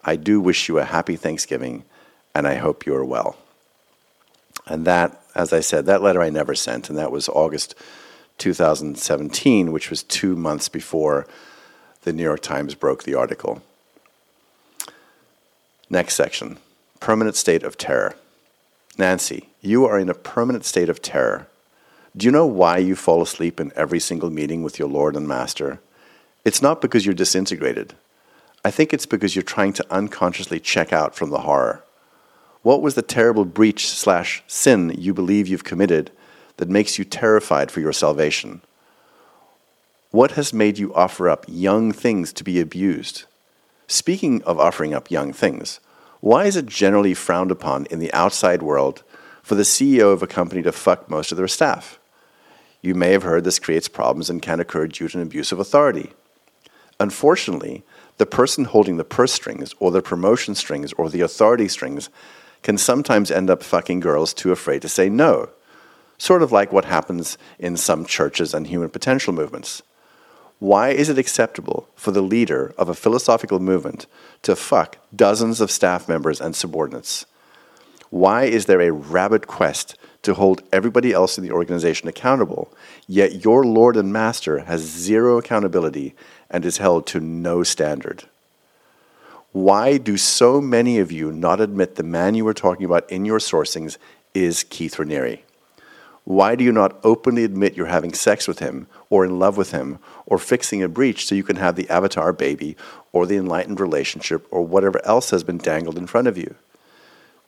I 0.03 0.15
do 0.15 0.39
wish 0.39 0.67
you 0.67 0.77
a 0.77 0.83
happy 0.83 1.15
Thanksgiving, 1.15 1.85
and 2.33 2.47
I 2.47 2.55
hope 2.55 2.85
you 2.85 2.95
are 2.95 3.05
well. 3.05 3.37
And 4.65 4.85
that, 4.85 5.21
as 5.35 5.53
I 5.53 5.59
said, 5.59 5.85
that 5.85 6.01
letter 6.01 6.21
I 6.21 6.29
never 6.29 6.55
sent, 6.55 6.89
and 6.89 6.97
that 6.97 7.11
was 7.11 7.27
August 7.29 7.75
2017, 8.37 9.71
which 9.71 9.89
was 9.89 10.03
two 10.03 10.35
months 10.35 10.69
before 10.69 11.27
the 12.03 12.13
New 12.13 12.23
York 12.23 12.41
Times 12.41 12.75
broke 12.75 13.03
the 13.03 13.15
article. 13.15 13.61
Next 15.89 16.15
section 16.15 16.57
permanent 16.99 17.35
state 17.35 17.63
of 17.63 17.77
terror. 17.77 18.15
Nancy, 18.97 19.49
you 19.59 19.85
are 19.85 19.97
in 19.97 20.09
a 20.09 20.13
permanent 20.13 20.63
state 20.63 20.87
of 20.87 21.01
terror. 21.01 21.47
Do 22.15 22.25
you 22.25 22.31
know 22.31 22.45
why 22.45 22.77
you 22.77 22.95
fall 22.95 23.21
asleep 23.21 23.59
in 23.59 23.71
every 23.75 23.99
single 23.99 24.29
meeting 24.29 24.61
with 24.61 24.77
your 24.77 24.87
Lord 24.87 25.15
and 25.15 25.27
Master? 25.27 25.79
It's 26.45 26.61
not 26.61 26.79
because 26.79 27.05
you're 27.05 27.15
disintegrated. 27.15 27.95
I 28.63 28.69
think 28.69 28.93
it's 28.93 29.07
because 29.07 29.35
you're 29.35 29.43
trying 29.43 29.73
to 29.73 29.85
unconsciously 29.89 30.59
check 30.59 30.93
out 30.93 31.15
from 31.15 31.31
the 31.31 31.39
horror. 31.39 31.83
What 32.63 32.81
was 32.81 32.93
the 32.93 33.01
terrible 33.01 33.45
breach 33.45 33.87
slash 33.89 34.43
sin 34.45 34.93
you 34.97 35.13
believe 35.13 35.47
you've 35.47 35.63
committed 35.63 36.11
that 36.57 36.69
makes 36.69 36.99
you 36.99 37.05
terrified 37.05 37.71
for 37.71 37.79
your 37.79 37.93
salvation? 37.93 38.61
What 40.11 40.31
has 40.31 40.53
made 40.53 40.77
you 40.77 40.93
offer 40.93 41.27
up 41.27 41.45
young 41.47 41.91
things 41.91 42.31
to 42.33 42.43
be 42.43 42.59
abused? 42.59 43.23
Speaking 43.87 44.43
of 44.43 44.59
offering 44.59 44.93
up 44.93 45.09
young 45.09 45.33
things, 45.33 45.79
why 46.19 46.45
is 46.45 46.55
it 46.55 46.67
generally 46.67 47.15
frowned 47.15 47.49
upon 47.49 47.87
in 47.87 47.97
the 47.97 48.13
outside 48.13 48.61
world 48.61 49.01
for 49.41 49.55
the 49.55 49.63
CEO 49.63 50.13
of 50.13 50.21
a 50.21 50.27
company 50.27 50.61
to 50.61 50.71
fuck 50.71 51.09
most 51.09 51.31
of 51.31 51.37
their 51.37 51.47
staff? 51.47 51.99
You 52.83 52.93
may 52.93 53.11
have 53.11 53.23
heard 53.23 53.43
this 53.43 53.59
creates 53.59 53.87
problems 53.87 54.29
and 54.29 54.41
can 54.41 54.59
occur 54.59 54.87
due 54.87 55.07
to 55.07 55.17
an 55.17 55.23
abuse 55.23 55.51
of 55.51 55.59
authority. 55.59 56.11
Unfortunately, 56.99 57.83
the 58.17 58.25
person 58.27 58.65
holding 58.65 58.97
the 58.97 59.03
purse 59.03 59.33
strings 59.33 59.73
or 59.79 59.89
the 59.89 60.01
promotion 60.01 60.53
strings 60.53 60.93
or 60.93 61.09
the 61.09 61.21
authority 61.21 61.67
strings 61.67 62.09
can 62.63 62.77
sometimes 62.77 63.31
end 63.31 63.49
up 63.49 63.63
fucking 63.63 63.99
girls 63.99 64.33
too 64.33 64.51
afraid 64.51 64.81
to 64.81 64.89
say 64.89 65.09
no, 65.09 65.49
sort 66.17 66.43
of 66.43 66.51
like 66.51 66.71
what 66.71 66.85
happens 66.85 67.37
in 67.57 67.75
some 67.75 68.05
churches 68.05 68.53
and 68.53 68.67
human 68.67 68.89
potential 68.89 69.33
movements. 69.33 69.81
Why 70.59 70.89
is 70.89 71.09
it 71.09 71.17
acceptable 71.17 71.89
for 71.95 72.11
the 72.11 72.21
leader 72.21 72.71
of 72.77 72.87
a 72.87 72.93
philosophical 72.93 73.59
movement 73.59 74.05
to 74.43 74.55
fuck 74.55 74.97
dozens 75.15 75.59
of 75.59 75.71
staff 75.71 76.07
members 76.07 76.39
and 76.39 76.55
subordinates? 76.55 77.25
Why 78.11 78.43
is 78.43 78.67
there 78.67 78.81
a 78.81 78.91
rabid 78.91 79.47
quest 79.47 79.97
to 80.21 80.35
hold 80.35 80.61
everybody 80.71 81.13
else 81.13 81.37
in 81.37 81.43
the 81.43 81.51
organization 81.51 82.07
accountable, 82.07 82.71
yet 83.07 83.43
your 83.43 83.65
Lord 83.65 83.97
and 83.97 84.13
Master 84.13 84.59
has 84.59 84.81
zero 84.81 85.39
accountability 85.39 86.13
and 86.49 86.63
is 86.63 86.77
held 86.77 87.07
to 87.07 87.19
no 87.19 87.63
standard? 87.63 88.25
Why 89.53 89.97
do 89.97 90.15
so 90.15 90.61
many 90.61 90.97
of 90.99 91.11
you 91.11 91.33
not 91.33 91.59
admit 91.59 91.95
the 91.95 92.03
man 92.03 92.35
you 92.35 92.45
were 92.45 92.53
talking 92.53 92.85
about 92.85 93.09
in 93.11 93.25
your 93.25 93.39
sourcings 93.39 93.97
is 94.33 94.63
Keith 94.63 94.95
Raniere? 94.95 95.41
Why 96.23 96.55
do 96.55 96.63
you 96.63 96.71
not 96.71 96.97
openly 97.03 97.43
admit 97.43 97.75
you're 97.75 97.87
having 97.87 98.13
sex 98.13 98.47
with 98.47 98.59
him, 98.59 98.87
or 99.09 99.25
in 99.25 99.39
love 99.39 99.57
with 99.57 99.71
him, 99.71 99.99
or 100.25 100.37
fixing 100.37 100.81
a 100.81 100.87
breach 100.87 101.25
so 101.25 101.35
you 101.35 101.43
can 101.43 101.57
have 101.57 101.75
the 101.75 101.89
avatar 101.89 102.31
baby, 102.31 102.77
or 103.11 103.25
the 103.25 103.35
enlightened 103.35 103.81
relationship, 103.81 104.47
or 104.51 104.65
whatever 104.65 105.05
else 105.05 105.31
has 105.31 105.43
been 105.43 105.57
dangled 105.57 105.97
in 105.97 106.07
front 106.07 106.29
of 106.29 106.37
you? 106.37 106.55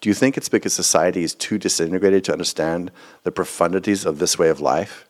Do 0.01 0.09
you 0.09 0.13
think 0.13 0.35
it's 0.35 0.49
because 0.49 0.73
society 0.73 1.23
is 1.23 1.33
too 1.33 1.57
disintegrated 1.57 2.25
to 2.25 2.33
understand 2.33 2.91
the 3.23 3.31
profundities 3.31 4.05
of 4.05 4.19
this 4.19 4.37
way 4.37 4.49
of 4.49 4.59
life? 4.59 5.05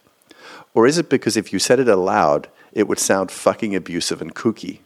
Or 0.76 0.86
is 0.86 1.00
it 1.00 1.10
because 1.10 1.38
if 1.38 1.52
you 1.52 1.58
said 1.58 1.80
it 1.80 1.88
aloud, 1.88 2.50
it 2.72 2.88
would 2.88 3.00
sound 3.00 3.32
fucking 3.32 3.76
abusive 3.76 4.22
and 4.22 4.36
kooky? 4.36 4.82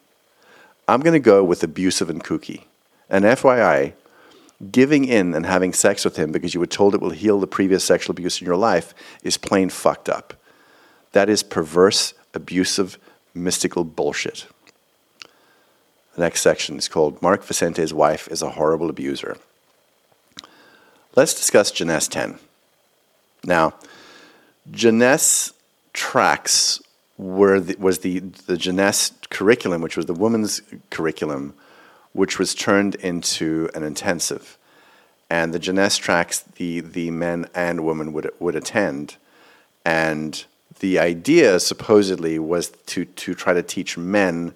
I'm 0.87 1.01
going 1.01 1.13
to 1.13 1.19
go 1.19 1.43
with 1.43 1.63
abusive 1.63 2.09
and 2.09 2.23
kooky. 2.23 2.63
And 3.09 3.25
FYI, 3.25 3.93
giving 4.71 5.05
in 5.05 5.33
and 5.33 5.45
having 5.45 5.73
sex 5.73 6.03
with 6.03 6.17
him 6.17 6.31
because 6.31 6.53
you 6.53 6.59
were 6.59 6.65
told 6.65 6.95
it 6.95 7.01
will 7.01 7.11
heal 7.11 7.39
the 7.39 7.47
previous 7.47 7.83
sexual 7.83 8.11
abuse 8.11 8.41
in 8.41 8.45
your 8.45 8.55
life 8.55 8.93
is 9.23 9.37
plain 9.37 9.69
fucked 9.69 10.09
up. 10.09 10.33
That 11.11 11.29
is 11.29 11.43
perverse, 11.43 12.13
abusive, 12.33 12.97
mystical 13.33 13.83
bullshit. 13.83 14.47
The 16.15 16.21
next 16.21 16.41
section 16.41 16.77
is 16.77 16.87
called 16.87 17.21
Mark 17.21 17.43
Vicente's 17.43 17.93
Wife 17.93 18.27
is 18.29 18.41
a 18.41 18.51
Horrible 18.51 18.89
Abuser. 18.89 19.37
Let's 21.15 21.33
discuss 21.33 21.71
Jness 21.71 22.09
10. 22.09 22.39
Now, 23.43 23.75
Jness 24.71 25.53
tracks 25.93 26.81
were 27.17 27.59
the, 27.59 27.75
was 27.79 27.99
the, 27.99 28.19
the 28.19 28.55
Jness 28.55 29.11
curriculum, 29.29 29.81
which 29.81 29.97
was 29.97 30.05
the 30.05 30.13
women's 30.13 30.61
curriculum, 30.89 31.53
which 32.13 32.37
was 32.37 32.53
turned 32.53 32.95
into 32.95 33.69
an 33.73 33.83
intensive. 33.83 34.57
And 35.29 35.53
the 35.53 35.59
Jness 35.59 35.99
tracks 35.99 36.39
the, 36.39 36.79
the 36.81 37.11
men 37.11 37.47
and 37.53 37.85
women 37.85 38.13
would, 38.13 38.31
would 38.39 38.55
attend. 38.55 39.17
And 39.83 40.45
the 40.79 40.99
idea 40.99 41.59
supposedly 41.59 42.39
was 42.39 42.69
to, 42.87 43.05
to 43.05 43.33
try 43.33 43.53
to 43.53 43.63
teach 43.63 43.97
men 43.97 44.53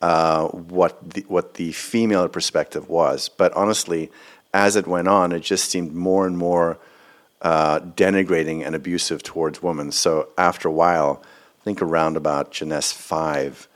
uh, 0.00 0.48
what, 0.48 1.14
the, 1.14 1.22
what 1.28 1.54
the 1.54 1.72
female 1.72 2.28
perspective 2.28 2.88
was. 2.88 3.28
But 3.28 3.52
honestly, 3.52 4.10
as 4.52 4.76
it 4.76 4.86
went 4.86 5.08
on, 5.08 5.32
it 5.32 5.40
just 5.40 5.70
seemed 5.70 5.94
more 5.94 6.26
and 6.26 6.36
more 6.36 6.78
uh, 7.42 7.80
denigrating 7.80 8.64
and 8.64 8.74
abusive 8.74 9.22
towards 9.22 9.62
women. 9.62 9.92
So 9.92 10.28
after 10.38 10.68
a 10.68 10.72
while, 10.72 11.22
think 11.64 11.80
around 11.80 12.18
about 12.18 12.52
Jness 12.52 12.92
5, 12.92 13.66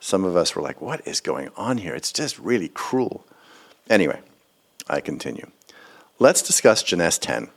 some 0.00 0.24
of 0.24 0.36
us 0.36 0.56
were 0.56 0.62
like, 0.62 0.80
what 0.80 1.06
is 1.06 1.20
going 1.20 1.50
on 1.54 1.78
here? 1.78 1.94
It's 1.94 2.10
just 2.10 2.38
really 2.38 2.68
cruel. 2.68 3.26
Anyway, 3.90 4.20
I 4.88 5.00
continue. 5.00 5.50
Let's 6.18 6.40
discuss 6.40 6.82
Jness 6.82 7.20
10. 7.20 7.48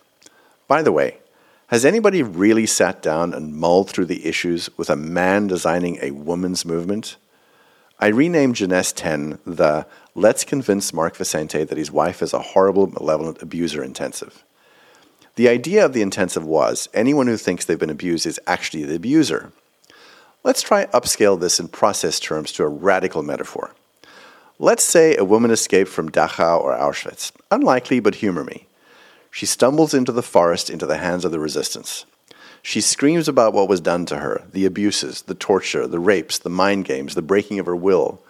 By 0.67 0.81
the 0.81 0.91
way, 0.91 1.19
has 1.67 1.86
anybody 1.86 2.21
really 2.21 2.65
sat 2.65 3.01
down 3.01 3.33
and 3.33 3.55
mulled 3.55 3.89
through 3.89 4.07
the 4.07 4.25
issues 4.25 4.69
with 4.77 4.89
a 4.89 4.98
man 4.98 5.48
designing 5.48 5.98
a 6.01 6.12
woman's 6.12 6.65
movement? 6.65 7.15
I 8.01 8.07
renamed 8.07 8.55
Jness 8.55 8.93
10 8.93 9.39
the 9.45 9.86
Let's 10.13 10.43
Convince 10.43 10.91
Mark 10.91 11.15
Vicente 11.15 11.63
that 11.63 11.77
his 11.77 11.91
wife 11.91 12.21
is 12.21 12.33
a 12.33 12.39
horrible, 12.39 12.88
malevolent 12.88 13.41
abuser 13.41 13.81
intensive. 13.81 14.43
The 15.36 15.48
idea 15.48 15.86
of 15.86 15.93
the 15.93 16.01
intensive 16.01 16.45
was 16.45 16.89
anyone 16.93 17.27
who 17.27 17.38
thinks 17.38 17.63
they've 17.63 17.79
been 17.79 17.89
abused 17.89 18.25
is 18.25 18.41
actually 18.45 18.83
the 18.83 18.95
abuser. 18.95 19.53
Let's 20.41 20.62
try 20.62 20.86
upscale 20.88 21.38
this 21.38 21.60
in 21.60 21.67
process 21.67 22.17
terms 22.17 22.53
to 22.53 22.63
a 22.63 22.69
radical 22.69 23.24
metaphor. 23.24 23.72
Let's 24.58 24.84
say 24.84 25.15
a 25.15 25.25
woman 25.25 25.51
escaped 25.51 25.89
from 25.89 26.10
Dachau 26.10 26.62
or 26.62 26.74
Auschwitz. 26.74 27.34
Unlikely, 27.51 28.00
but 28.00 28.15
humor 28.15 28.46
me. 28.46 28.65
She 29.31 29.46
stumbles 29.46 29.93
into 29.93 30.13
the 30.13 30.24
forest 30.24 30.69
into 30.69 30.86
the 30.86 30.98
hands 30.98 31.25
of 31.25 31.31
the 31.31 31.39
resistance. 31.39 32.05
She 32.62 32.79
screams 32.79 33.27
about 33.27 33.53
what 33.53 33.67
was 33.67 33.81
done 33.81 34.05
to 34.08 34.17
her 34.17 34.43
the 34.51 34.65
abuses, 34.65 35.24
the 35.24 35.36
torture, 35.36 35.88
the 35.88 36.00
rapes, 36.00 36.38
the 36.38 36.50
mind 36.50 36.86
games, 36.86 37.15
the 37.15 37.22
breaking 37.22 37.60
of 37.60 37.65
her 37.65 37.75
will. 37.75 38.22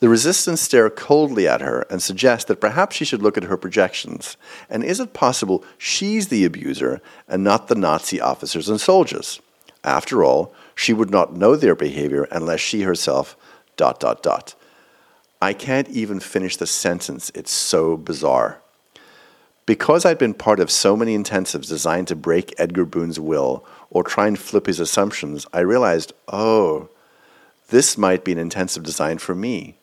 The 0.00 0.08
resistance 0.08 0.60
stare 0.60 0.90
coldly 0.90 1.46
at 1.46 1.60
her 1.60 1.86
and 1.90 2.02
suggest 2.02 2.48
that 2.48 2.60
perhaps 2.60 2.96
she 2.96 3.04
should 3.04 3.22
look 3.22 3.36
at 3.36 3.44
her 3.44 3.56
projections. 3.56 4.36
And 4.68 4.82
is 4.82 4.98
it 4.98 5.12
possible 5.12 5.64
she's 5.78 6.28
the 6.28 6.44
abuser 6.44 7.00
and 7.28 7.44
not 7.44 7.68
the 7.68 7.74
Nazi 7.74 8.20
officers 8.20 8.68
and 8.68 8.80
soldiers? 8.80 9.40
After 9.84 10.24
all, 10.24 10.54
she 10.80 10.94
would 10.94 11.10
not 11.10 11.36
know 11.36 11.56
their 11.56 11.74
behavior 11.74 12.26
unless 12.30 12.58
she 12.58 12.80
herself 12.80 13.36
dot 13.76 14.00
dot 14.00 14.22
dot. 14.22 14.54
I 15.38 15.52
can't 15.52 15.90
even 15.90 16.20
finish 16.20 16.56
the 16.56 16.66
sentence. 16.66 17.30
It's 17.34 17.52
so 17.52 17.98
bizarre. 17.98 18.62
Because 19.66 20.06
I'd 20.06 20.16
been 20.16 20.32
part 20.32 20.58
of 20.58 20.70
so 20.70 20.96
many 20.96 21.14
intensives 21.14 21.68
designed 21.68 22.08
to 22.08 22.16
break 22.16 22.54
Edgar 22.56 22.86
Boone's 22.86 23.20
will 23.20 23.62
or 23.90 24.02
try 24.02 24.26
and 24.26 24.38
flip 24.38 24.64
his 24.64 24.80
assumptions, 24.80 25.46
I 25.52 25.60
realized, 25.60 26.14
oh, 26.28 26.88
this 27.68 27.98
might 27.98 28.24
be 28.24 28.32
an 28.32 28.38
intensive 28.38 28.82
designed 28.82 29.20
for 29.20 29.34
me. 29.34 29.76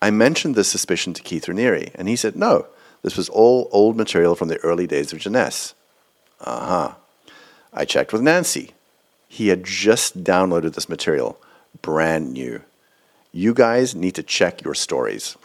I 0.00 0.10
mentioned 0.10 0.54
this 0.54 0.70
suspicion 0.70 1.12
to 1.12 1.22
Keith 1.22 1.44
Raniere, 1.44 1.90
and 1.94 2.08
he 2.08 2.16
said, 2.16 2.36
no, 2.36 2.68
this 3.02 3.18
was 3.18 3.28
all 3.28 3.68
old 3.70 3.98
material 3.98 4.34
from 4.34 4.48
the 4.48 4.56
early 4.60 4.86
days 4.86 5.12
of 5.12 5.18
Jness. 5.18 5.74
Uh 6.40 6.66
huh. 6.66 6.94
I 7.74 7.84
checked 7.84 8.14
with 8.14 8.22
Nancy. 8.22 8.72
He 9.28 9.48
had 9.48 9.64
just 9.64 10.24
downloaded 10.24 10.74
this 10.74 10.88
material, 10.88 11.38
brand 11.82 12.32
new. 12.32 12.62
You 13.32 13.52
guys 13.54 13.94
need 13.94 14.14
to 14.14 14.22
check 14.22 14.62
your 14.62 14.74
stories. 14.74 15.36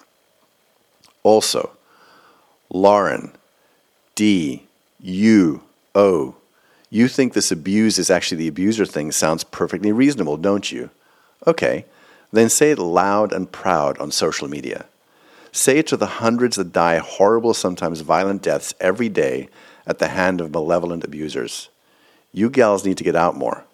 Also, 1.23 1.71
Lauren, 2.69 3.33
D, 4.15 4.63
U, 4.99 5.63
O. 5.93 6.35
You 6.89 7.07
think 7.07 7.33
this 7.33 7.51
abuse 7.51 7.97
is 7.97 8.09
actually 8.09 8.37
the 8.37 8.47
abuser 8.47 8.85
thing 8.85 9.11
sounds 9.11 9.43
perfectly 9.43 9.91
reasonable, 9.91 10.37
don't 10.37 10.71
you? 10.71 10.89
Okay, 11.47 11.85
then 12.31 12.49
say 12.49 12.71
it 12.71 12.79
loud 12.79 13.33
and 13.33 13.51
proud 13.51 13.97
on 13.97 14.11
social 14.11 14.47
media. 14.47 14.85
Say 15.51 15.79
it 15.79 15.87
to 15.87 15.97
the 15.97 16.05
hundreds 16.05 16.55
that 16.55 16.71
die 16.71 16.97
horrible, 16.99 17.53
sometimes 17.53 18.01
violent 18.01 18.41
deaths 18.41 18.73
every 18.79 19.09
day 19.09 19.49
at 19.85 19.99
the 19.99 20.09
hand 20.09 20.39
of 20.39 20.51
malevolent 20.51 21.03
abusers. 21.03 21.69
You 22.31 22.49
gals 22.49 22.85
need 22.85 22.97
to 22.97 23.03
get 23.03 23.15
out 23.15 23.35
more. 23.35 23.65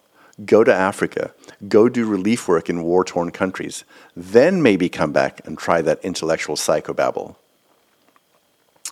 Go 0.44 0.62
to 0.62 0.72
Africa. 0.72 1.32
Go 1.66 1.88
do 1.88 2.06
relief 2.06 2.46
work 2.46 2.70
in 2.70 2.82
war 2.82 3.04
torn 3.04 3.30
countries. 3.30 3.84
Then 4.16 4.62
maybe 4.62 4.88
come 4.88 5.12
back 5.12 5.44
and 5.46 5.58
try 5.58 5.82
that 5.82 6.04
intellectual 6.04 6.56
psychobabble. 6.56 7.36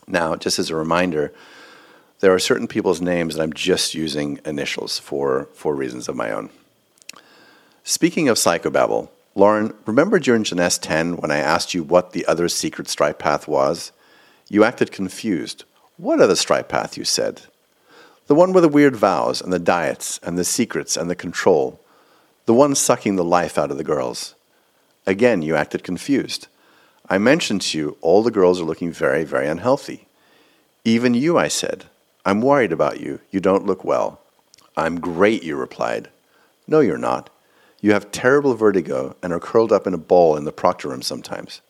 Now, 0.08 0.36
just 0.36 0.58
as 0.58 0.70
a 0.70 0.76
reminder, 0.76 1.32
there 2.20 2.32
are 2.32 2.38
certain 2.38 2.66
people's 2.66 3.00
names 3.00 3.34
that 3.34 3.42
I'm 3.42 3.52
just 3.52 3.94
using 3.94 4.40
initials 4.44 4.98
for, 4.98 5.48
for 5.52 5.74
reasons 5.74 6.08
of 6.08 6.16
my 6.16 6.30
own. 6.30 6.50
Speaking 7.84 8.28
of 8.28 8.36
psychobabble, 8.36 9.10
Lauren, 9.34 9.74
remember 9.84 10.18
during 10.18 10.42
Jness 10.44 10.80
10 10.80 11.18
when 11.18 11.30
I 11.30 11.38
asked 11.38 11.74
you 11.74 11.82
what 11.82 12.12
the 12.12 12.26
other 12.26 12.48
secret 12.48 12.88
stripe 12.88 13.18
path 13.18 13.46
was? 13.46 13.92
You 14.48 14.64
acted 14.64 14.92
confused, 14.92 15.64
What 15.96 16.20
other 16.20 16.36
stripe 16.36 16.68
path, 16.68 16.96
you 16.96 17.04
said? 17.04 17.42
The 18.26 18.34
one 18.34 18.52
with 18.52 18.62
the 18.62 18.68
weird 18.68 18.96
vows 18.96 19.40
and 19.40 19.52
the 19.52 19.58
diets 19.58 20.18
and 20.22 20.36
the 20.36 20.44
secrets 20.44 20.96
and 20.96 21.08
the 21.08 21.14
control. 21.14 21.80
The 22.46 22.54
one 22.54 22.74
sucking 22.74 23.16
the 23.16 23.24
life 23.24 23.56
out 23.56 23.70
of 23.70 23.76
the 23.76 23.84
girls. 23.84 24.34
Again, 25.06 25.42
you 25.42 25.54
acted 25.54 25.84
confused. 25.84 26.48
I 27.08 27.18
mentioned 27.18 27.62
to 27.62 27.78
you 27.78 27.96
all 28.00 28.24
the 28.24 28.32
girls 28.32 28.60
are 28.60 28.64
looking 28.64 28.90
very, 28.90 29.22
very 29.22 29.46
unhealthy. 29.46 30.08
Even 30.84 31.14
you, 31.14 31.38
I 31.38 31.46
said. 31.46 31.84
I'm 32.24 32.40
worried 32.40 32.72
about 32.72 33.00
you. 33.00 33.20
You 33.30 33.38
don't 33.38 33.66
look 33.66 33.84
well. 33.84 34.20
I'm 34.76 34.98
great, 34.98 35.44
you 35.44 35.56
replied. 35.56 36.08
No, 36.66 36.80
you're 36.80 36.98
not. 36.98 37.30
You 37.80 37.92
have 37.92 38.10
terrible 38.10 38.54
vertigo 38.54 39.14
and 39.22 39.32
are 39.32 39.38
curled 39.38 39.70
up 39.70 39.86
in 39.86 39.94
a 39.94 39.98
ball 39.98 40.36
in 40.36 40.44
the 40.44 40.50
proctor 40.52 40.88
room 40.88 41.02
sometimes. 41.02 41.60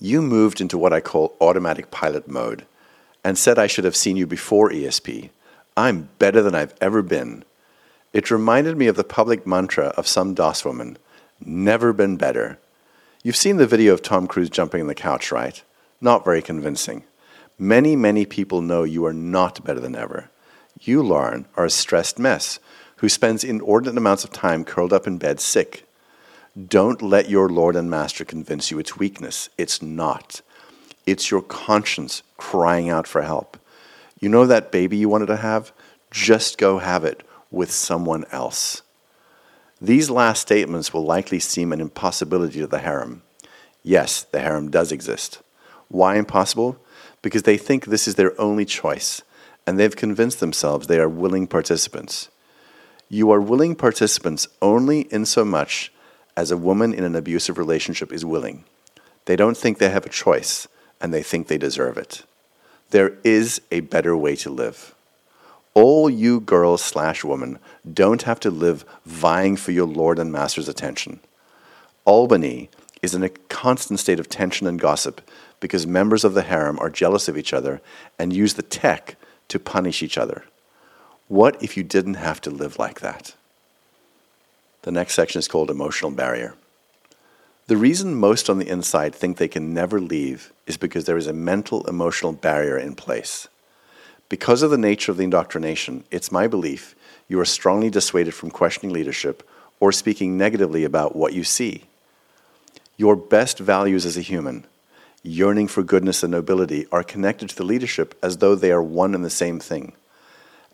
You 0.00 0.22
moved 0.22 0.60
into 0.60 0.78
what 0.78 0.92
I 0.92 1.00
call 1.00 1.36
automatic 1.40 1.90
pilot 1.90 2.28
mode 2.28 2.64
and 3.24 3.36
said 3.36 3.58
I 3.58 3.66
should 3.66 3.84
have 3.84 3.96
seen 3.96 4.16
you 4.16 4.26
before 4.26 4.70
ESP. 4.70 5.30
I'm 5.76 6.08
better 6.18 6.40
than 6.40 6.54
I've 6.54 6.74
ever 6.80 7.02
been. 7.02 7.44
It 8.12 8.30
reminded 8.30 8.76
me 8.76 8.86
of 8.86 8.94
the 8.94 9.02
public 9.02 9.44
mantra 9.44 9.86
of 9.96 10.06
some 10.06 10.34
DOS 10.34 10.64
woman 10.64 10.98
never 11.44 11.92
been 11.92 12.16
better. 12.16 12.58
You've 13.24 13.36
seen 13.36 13.56
the 13.56 13.66
video 13.66 13.92
of 13.92 14.02
Tom 14.02 14.26
Cruise 14.28 14.50
jumping 14.50 14.80
on 14.80 14.86
the 14.86 14.94
couch, 14.94 15.32
right? 15.32 15.62
Not 16.00 16.24
very 16.24 16.42
convincing. 16.42 17.04
Many, 17.58 17.96
many 17.96 18.24
people 18.24 18.60
know 18.60 18.84
you 18.84 19.04
are 19.04 19.12
not 19.12 19.64
better 19.64 19.80
than 19.80 19.96
ever. 19.96 20.30
You, 20.80 21.02
Lauren, 21.02 21.46
are 21.56 21.64
a 21.64 21.70
stressed 21.70 22.18
mess 22.18 22.60
who 22.96 23.08
spends 23.08 23.42
inordinate 23.42 23.98
amounts 23.98 24.24
of 24.24 24.30
time 24.30 24.64
curled 24.64 24.92
up 24.92 25.06
in 25.06 25.18
bed 25.18 25.40
sick. 25.40 25.88
Don't 26.68 27.02
let 27.02 27.28
your 27.28 27.48
Lord 27.48 27.74
and 27.74 27.90
Master 27.90 28.24
convince 28.24 28.70
you 28.70 28.78
it's 28.78 28.96
weakness. 28.96 29.48
It's 29.58 29.82
not. 29.82 30.40
It's 31.04 31.30
your 31.30 31.42
conscience 31.42 32.22
crying 32.36 32.88
out 32.90 33.08
for 33.08 33.22
help. 33.22 33.56
You 34.24 34.30
know 34.30 34.46
that 34.46 34.72
baby 34.72 34.96
you 34.96 35.10
wanted 35.10 35.26
to 35.26 35.36
have? 35.36 35.70
Just 36.10 36.56
go 36.56 36.78
have 36.78 37.04
it 37.04 37.22
with 37.50 37.70
someone 37.70 38.24
else. 38.32 38.80
These 39.82 40.08
last 40.08 40.40
statements 40.40 40.94
will 40.94 41.04
likely 41.04 41.38
seem 41.38 41.74
an 41.74 41.80
impossibility 41.82 42.58
to 42.60 42.66
the 42.66 42.78
harem. 42.78 43.20
Yes, 43.82 44.22
the 44.22 44.40
harem 44.40 44.70
does 44.70 44.92
exist. 44.92 45.42
Why 45.88 46.16
impossible? 46.16 46.78
Because 47.20 47.42
they 47.42 47.58
think 47.58 47.84
this 47.84 48.08
is 48.08 48.14
their 48.14 48.32
only 48.40 48.64
choice, 48.64 49.20
and 49.66 49.78
they've 49.78 49.94
convinced 49.94 50.40
themselves 50.40 50.86
they 50.86 51.00
are 51.00 51.06
willing 51.06 51.46
participants. 51.46 52.30
You 53.10 53.30
are 53.30 53.42
willing 53.42 53.76
participants 53.76 54.48
only 54.62 55.02
in 55.12 55.26
so 55.26 55.44
much 55.44 55.92
as 56.34 56.50
a 56.50 56.56
woman 56.56 56.94
in 56.94 57.04
an 57.04 57.14
abusive 57.14 57.58
relationship 57.58 58.10
is 58.10 58.24
willing. 58.24 58.64
They 59.26 59.36
don't 59.36 59.54
think 59.58 59.76
they 59.76 59.90
have 59.90 60.06
a 60.06 60.08
choice, 60.08 60.66
and 60.98 61.12
they 61.12 61.22
think 61.22 61.48
they 61.48 61.58
deserve 61.58 61.98
it. 61.98 62.24
There 62.94 63.14
is 63.24 63.60
a 63.72 63.80
better 63.80 64.16
way 64.16 64.36
to 64.36 64.50
live. 64.50 64.94
All 65.74 66.08
you 66.08 66.38
girls 66.38 66.80
slash 66.80 67.24
women 67.24 67.58
don't 67.92 68.22
have 68.22 68.38
to 68.38 68.52
live 68.52 68.84
vying 69.04 69.56
for 69.56 69.72
your 69.72 69.88
lord 69.88 70.20
and 70.20 70.30
master's 70.30 70.68
attention. 70.68 71.18
Albany 72.04 72.70
is 73.02 73.12
in 73.12 73.24
a 73.24 73.30
constant 73.30 73.98
state 73.98 74.20
of 74.20 74.28
tension 74.28 74.68
and 74.68 74.78
gossip 74.78 75.28
because 75.58 75.88
members 75.88 76.22
of 76.22 76.34
the 76.34 76.42
harem 76.42 76.78
are 76.78 76.88
jealous 76.88 77.26
of 77.26 77.36
each 77.36 77.52
other 77.52 77.80
and 78.16 78.32
use 78.32 78.54
the 78.54 78.62
tech 78.62 79.16
to 79.48 79.58
punish 79.58 80.00
each 80.00 80.16
other. 80.16 80.44
What 81.26 81.60
if 81.60 81.76
you 81.76 81.82
didn't 81.82 82.14
have 82.14 82.40
to 82.42 82.50
live 82.50 82.78
like 82.78 83.00
that? 83.00 83.34
The 84.82 84.92
next 84.92 85.14
section 85.14 85.40
is 85.40 85.48
called 85.48 85.68
Emotional 85.68 86.12
Barrier. 86.12 86.54
The 87.66 87.76
reason 87.78 88.14
most 88.14 88.50
on 88.50 88.58
the 88.58 88.68
inside 88.68 89.14
think 89.14 89.38
they 89.38 89.48
can 89.48 89.72
never 89.72 89.98
leave 89.98 90.52
is 90.66 90.76
because 90.76 91.06
there 91.06 91.16
is 91.16 91.26
a 91.26 91.32
mental 91.32 91.86
emotional 91.86 92.32
barrier 92.32 92.76
in 92.76 92.94
place. 92.94 93.48
Because 94.28 94.62
of 94.62 94.70
the 94.70 94.76
nature 94.76 95.10
of 95.10 95.16
the 95.16 95.24
indoctrination, 95.24 96.04
it's 96.10 96.30
my 96.30 96.46
belief 96.46 96.94
you 97.26 97.40
are 97.40 97.46
strongly 97.46 97.88
dissuaded 97.88 98.34
from 98.34 98.50
questioning 98.50 98.92
leadership 98.92 99.48
or 99.80 99.92
speaking 99.92 100.36
negatively 100.36 100.84
about 100.84 101.16
what 101.16 101.32
you 101.32 101.42
see. 101.42 101.84
Your 102.98 103.16
best 103.16 103.58
values 103.58 104.04
as 104.04 104.18
a 104.18 104.22
human, 104.22 104.66
yearning 105.22 105.68
for 105.68 105.82
goodness 105.82 106.22
and 106.22 106.32
nobility, 106.32 106.86
are 106.92 107.02
connected 107.02 107.48
to 107.48 107.56
the 107.56 107.64
leadership 107.64 108.14
as 108.22 108.38
though 108.38 108.54
they 108.54 108.72
are 108.72 108.82
one 108.82 109.14
and 109.14 109.24
the 109.24 109.30
same 109.30 109.58
thing. 109.58 109.94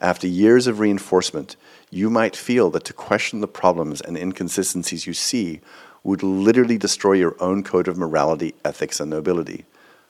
After 0.00 0.26
years 0.26 0.66
of 0.66 0.81
reinforcement, 0.81 1.55
you 1.90 2.11
might 2.11 2.35
feel 2.35 2.68
that 2.70 2.85
to 2.85 2.92
question 2.92 3.40
the 3.40 3.46
problems 3.46 4.00
and 4.00 4.16
inconsistencies 4.16 5.07
you 5.07 5.12
see 5.14 5.61
would 6.02 6.22
literally 6.22 6.78
destroy 6.78 7.12
your 7.12 7.36
own 7.40 7.62
code 7.62 7.88
of 7.88 7.98
morality, 7.98 8.54
ethics, 8.64 9.00
and 9.00 9.10
nobility. 9.10 9.64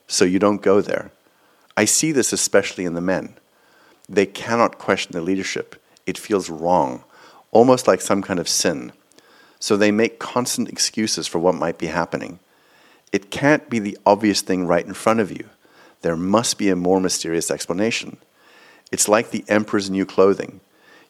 So 0.07 0.24
you 0.24 0.38
don't 0.38 0.62
go 0.62 0.81
there. 0.81 1.11
I 1.76 1.85
see 1.85 2.12
this 2.12 2.33
especially 2.33 2.85
in 2.85 2.94
the 2.94 3.00
men. 3.00 3.35
They 4.09 4.26
cannot 4.26 4.79
question 4.79 5.12
the 5.12 5.20
leadership. 5.20 5.81
It 6.07 6.18
feels 6.18 6.50
wrong, 6.50 7.05
almost 7.53 7.87
like 7.87 8.00
some 8.00 8.22
kind 8.22 8.38
of 8.38 8.48
sin. 8.48 8.92
So 9.59 9.76
they 9.76 9.90
make 9.90 10.18
constant 10.18 10.68
excuses 10.68 11.26
for 11.26 11.38
what 11.38 11.55
might 11.55 11.79
be 11.79 11.87
happening. 11.87 12.38
It 13.12 13.31
can't 13.31 13.68
be 13.68 13.79
the 13.79 13.98
obvious 14.07 14.40
thing 14.40 14.66
right 14.66 14.87
in 14.87 14.94
front 14.94 15.20
of 15.20 15.31
you. 15.31 15.48
There 16.03 16.16
must 16.16 16.59
be 16.59 16.70
a 16.70 16.76
more 16.76 17.00
mysterious 17.00 17.50
explanation. 17.50 18.16
It's 18.90 19.09
like 19.09 19.31
the 19.31 19.44
emperor's 19.48 19.90
new 19.90 20.07
clothing. 20.07 20.61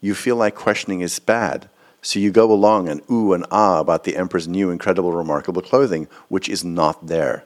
You 0.00 0.14
feel 0.14 0.36
like 0.36 0.54
questioning 0.54 1.00
is 1.00 1.18
bad, 1.18 1.68
so 2.02 2.18
you 2.18 2.30
go 2.30 2.50
along 2.50 2.88
and 2.88 3.02
ooh 3.10 3.32
and 3.32 3.44
ah 3.50 3.80
about 3.80 4.04
the 4.04 4.16
emperor's 4.16 4.48
new, 4.48 4.70
incredible, 4.70 5.12
remarkable 5.12 5.62
clothing, 5.62 6.08
which 6.28 6.48
is 6.48 6.64
not 6.64 7.06
there. 7.06 7.44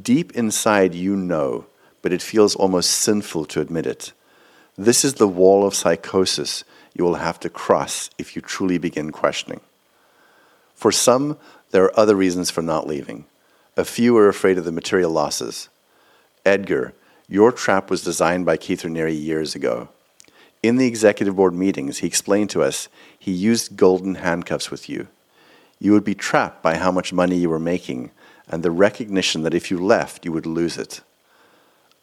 Deep 0.00 0.32
inside, 0.32 0.94
you 0.94 1.16
know, 1.16 1.66
but 2.02 2.12
it 2.12 2.22
feels 2.22 2.54
almost 2.54 2.90
sinful 2.90 3.44
to 3.46 3.60
admit 3.60 3.86
it. 3.86 4.12
This 4.76 5.04
is 5.04 5.14
the 5.14 5.28
wall 5.28 5.66
of 5.66 5.74
psychosis 5.74 6.64
you 6.94 7.04
will 7.04 7.14
have 7.14 7.40
to 7.40 7.50
cross 7.50 8.10
if 8.18 8.36
you 8.36 8.42
truly 8.42 8.78
begin 8.78 9.10
questioning. 9.10 9.60
For 10.74 10.92
some, 10.92 11.38
there 11.70 11.84
are 11.84 11.98
other 11.98 12.16
reasons 12.16 12.50
for 12.50 12.62
not 12.62 12.86
leaving. 12.86 13.26
A 13.76 13.84
few 13.84 14.16
are 14.18 14.28
afraid 14.28 14.58
of 14.58 14.64
the 14.64 14.72
material 14.72 15.10
losses. 15.10 15.68
Edgar, 16.44 16.92
your 17.28 17.52
trap 17.52 17.88
was 17.88 18.02
designed 18.02 18.44
by 18.44 18.56
Keith 18.56 18.82
Raniere 18.82 19.08
years 19.08 19.54
ago. 19.54 19.88
In 20.62 20.76
the 20.76 20.86
executive 20.86 21.34
board 21.34 21.54
meetings, 21.54 21.98
he 21.98 22.06
explained 22.06 22.50
to 22.50 22.62
us 22.62 22.88
he 23.18 23.32
used 23.32 23.76
golden 23.76 24.16
handcuffs 24.16 24.70
with 24.70 24.88
you. 24.88 25.08
You 25.80 25.92
would 25.92 26.04
be 26.04 26.14
trapped 26.14 26.62
by 26.62 26.76
how 26.76 26.92
much 26.92 27.12
money 27.12 27.36
you 27.36 27.50
were 27.50 27.58
making 27.58 28.12
and 28.48 28.62
the 28.62 28.70
recognition 28.70 29.42
that 29.42 29.54
if 29.54 29.70
you 29.70 29.78
left, 29.78 30.24
you 30.24 30.30
would 30.32 30.46
lose 30.46 30.78
it. 30.78 31.00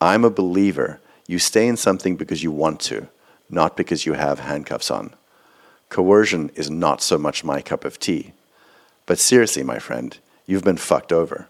I'm 0.01 0.25
a 0.25 0.29
believer. 0.29 0.99
You 1.27 1.39
stay 1.39 1.67
in 1.67 1.77
something 1.77 2.17
because 2.17 2.43
you 2.43 2.51
want 2.51 2.81
to, 2.81 3.07
not 3.49 3.77
because 3.77 4.05
you 4.05 4.13
have 4.13 4.39
handcuffs 4.39 4.91
on. 4.91 5.13
Coercion 5.87 6.49
is 6.55 6.69
not 6.69 7.01
so 7.01 7.17
much 7.17 7.43
my 7.43 7.61
cup 7.61 7.85
of 7.85 7.99
tea. 7.99 8.33
But 9.05 9.19
seriously, 9.19 9.63
my 9.63 9.79
friend, 9.79 10.17
you've 10.45 10.63
been 10.63 10.77
fucked 10.77 11.13
over. 11.13 11.47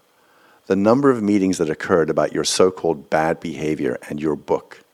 The 0.66 0.76
number 0.76 1.10
of 1.10 1.22
meetings 1.22 1.58
that 1.58 1.70
occurred 1.70 2.10
about 2.10 2.32
your 2.32 2.44
so 2.44 2.70
called 2.70 3.10
bad 3.10 3.40
behavior 3.40 3.98
and 4.08 4.20
your 4.20 4.36
book 4.36 4.84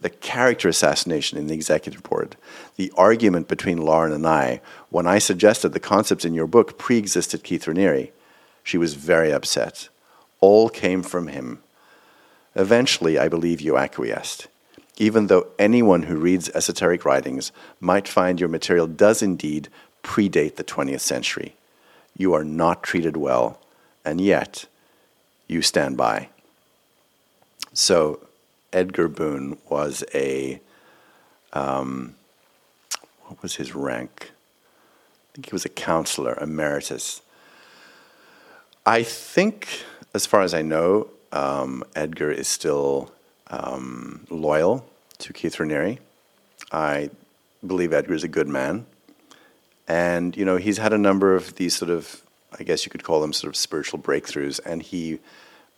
the 0.00 0.10
character 0.10 0.68
assassination 0.68 1.38
in 1.38 1.48
the 1.48 1.54
executive 1.54 2.02
board, 2.02 2.36
the 2.76 2.92
argument 2.96 3.48
between 3.48 3.84
Lauren 3.84 4.12
and 4.12 4.26
I 4.26 4.60
when 4.90 5.06
I 5.06 5.18
suggested 5.18 5.70
the 5.70 5.80
concepts 5.80 6.24
in 6.24 6.34
your 6.34 6.46
book 6.46 6.78
pre 6.78 6.98
existed 6.98 7.42
Keith 7.42 7.64
Raniere. 7.64 8.10
She 8.62 8.78
was 8.78 8.94
very 8.94 9.32
upset. 9.32 9.88
All 10.40 10.68
came 10.68 11.02
from 11.02 11.28
him. 11.28 11.60
Eventually, 12.54 13.18
I 13.18 13.28
believe 13.28 13.60
you 13.60 13.76
acquiesced. 13.76 14.48
Even 14.98 15.28
though 15.28 15.48
anyone 15.58 16.04
who 16.04 16.16
reads 16.16 16.48
esoteric 16.50 17.04
writings 17.04 17.52
might 17.80 18.08
find 18.08 18.40
your 18.40 18.48
material 18.48 18.86
does 18.86 19.22
indeed 19.22 19.68
predate 20.02 20.56
the 20.56 20.64
20th 20.64 21.00
century. 21.00 21.54
You 22.16 22.34
are 22.34 22.44
not 22.44 22.82
treated 22.82 23.16
well, 23.16 23.60
and 24.04 24.20
yet 24.20 24.66
you 25.46 25.62
stand 25.62 25.96
by. 25.96 26.28
So, 27.72 28.27
Edgar 28.72 29.08
Boone 29.08 29.58
was 29.68 30.04
a, 30.14 30.60
um, 31.52 32.14
what 33.24 33.42
was 33.42 33.56
his 33.56 33.74
rank? 33.74 34.32
I 34.32 35.34
think 35.34 35.46
he 35.46 35.54
was 35.54 35.64
a 35.64 35.70
counselor 35.70 36.36
emeritus. 36.40 37.22
I 38.84 39.02
think, 39.02 39.68
as 40.14 40.26
far 40.26 40.42
as 40.42 40.54
I 40.54 40.62
know, 40.62 41.08
um, 41.32 41.84
Edgar 41.94 42.30
is 42.30 42.48
still 42.48 43.12
um, 43.48 44.26
loyal 44.30 44.86
to 45.18 45.32
Keith 45.32 45.56
Raniere. 45.56 45.98
I 46.72 47.10
believe 47.66 47.92
Edgar 47.92 48.14
is 48.14 48.24
a 48.24 48.28
good 48.28 48.48
man. 48.48 48.86
And, 49.86 50.36
you 50.36 50.44
know, 50.44 50.56
he's 50.56 50.78
had 50.78 50.92
a 50.92 50.98
number 50.98 51.34
of 51.34 51.54
these 51.56 51.74
sort 51.74 51.90
of, 51.90 52.22
I 52.58 52.62
guess 52.62 52.84
you 52.84 52.90
could 52.90 53.04
call 53.04 53.20
them 53.20 53.32
sort 53.32 53.48
of 53.48 53.56
spiritual 53.56 53.98
breakthroughs. 53.98 54.60
And 54.64 54.82
he 54.82 55.18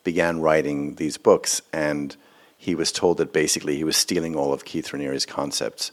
began 0.02 0.40
writing 0.40 0.96
these 0.96 1.16
books. 1.16 1.62
And 1.72 2.16
he 2.60 2.74
was 2.74 2.92
told 2.92 3.16
that 3.16 3.32
basically 3.32 3.74
he 3.76 3.84
was 3.84 3.96
stealing 3.96 4.36
all 4.36 4.52
of 4.52 4.66
Keith 4.66 4.88
Raniere's 4.88 5.24
concepts, 5.24 5.92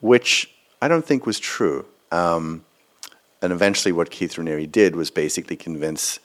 which 0.00 0.50
I 0.80 0.88
don't 0.88 1.04
think 1.04 1.26
was 1.26 1.38
true. 1.38 1.84
Um, 2.10 2.64
and 3.42 3.52
eventually, 3.52 3.92
what 3.92 4.10
Keith 4.10 4.36
Raniere 4.36 4.72
did 4.72 4.96
was 4.96 5.10
basically 5.10 5.54
convince 5.54 6.18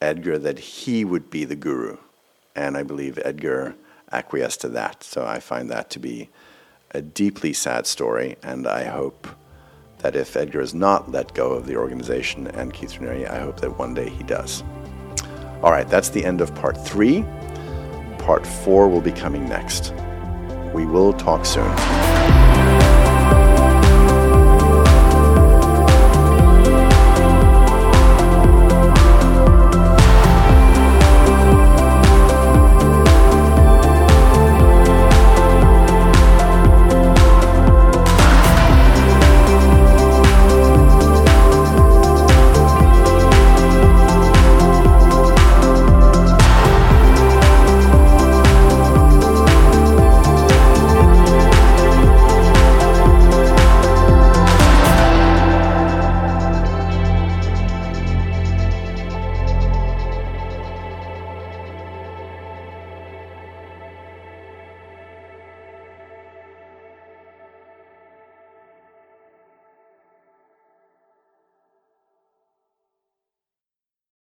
Edgar 0.00 0.38
that 0.38 0.60
he 0.60 1.04
would 1.04 1.30
be 1.30 1.44
the 1.44 1.56
guru. 1.56 1.96
And 2.54 2.76
I 2.76 2.84
believe 2.84 3.18
Edgar 3.24 3.74
acquiesced 4.12 4.60
to 4.60 4.68
that. 4.68 5.02
So 5.02 5.26
I 5.26 5.40
find 5.40 5.68
that 5.68 5.90
to 5.90 5.98
be 5.98 6.28
a 6.92 7.02
deeply 7.02 7.52
sad 7.52 7.88
story. 7.88 8.36
And 8.40 8.68
I 8.68 8.84
hope 8.84 9.26
that 9.98 10.14
if 10.14 10.36
Edgar 10.36 10.60
is 10.60 10.74
not 10.74 11.10
let 11.10 11.34
go 11.34 11.50
of 11.50 11.66
the 11.66 11.74
organization 11.74 12.46
and 12.46 12.72
Keith 12.72 12.92
Raniere, 13.00 13.28
I 13.28 13.40
hope 13.40 13.60
that 13.62 13.76
one 13.80 13.94
day 13.94 14.10
he 14.10 14.22
does. 14.22 14.62
All 15.60 15.72
right, 15.72 15.88
that's 15.88 16.10
the 16.10 16.24
end 16.24 16.40
of 16.40 16.54
part 16.54 16.76
three. 16.86 17.24
Part 18.22 18.46
4 18.46 18.88
will 18.88 19.00
be 19.00 19.10
coming 19.10 19.48
next. 19.48 19.92
We 20.72 20.86
will 20.86 21.12
talk 21.12 21.44
soon. 21.44 22.41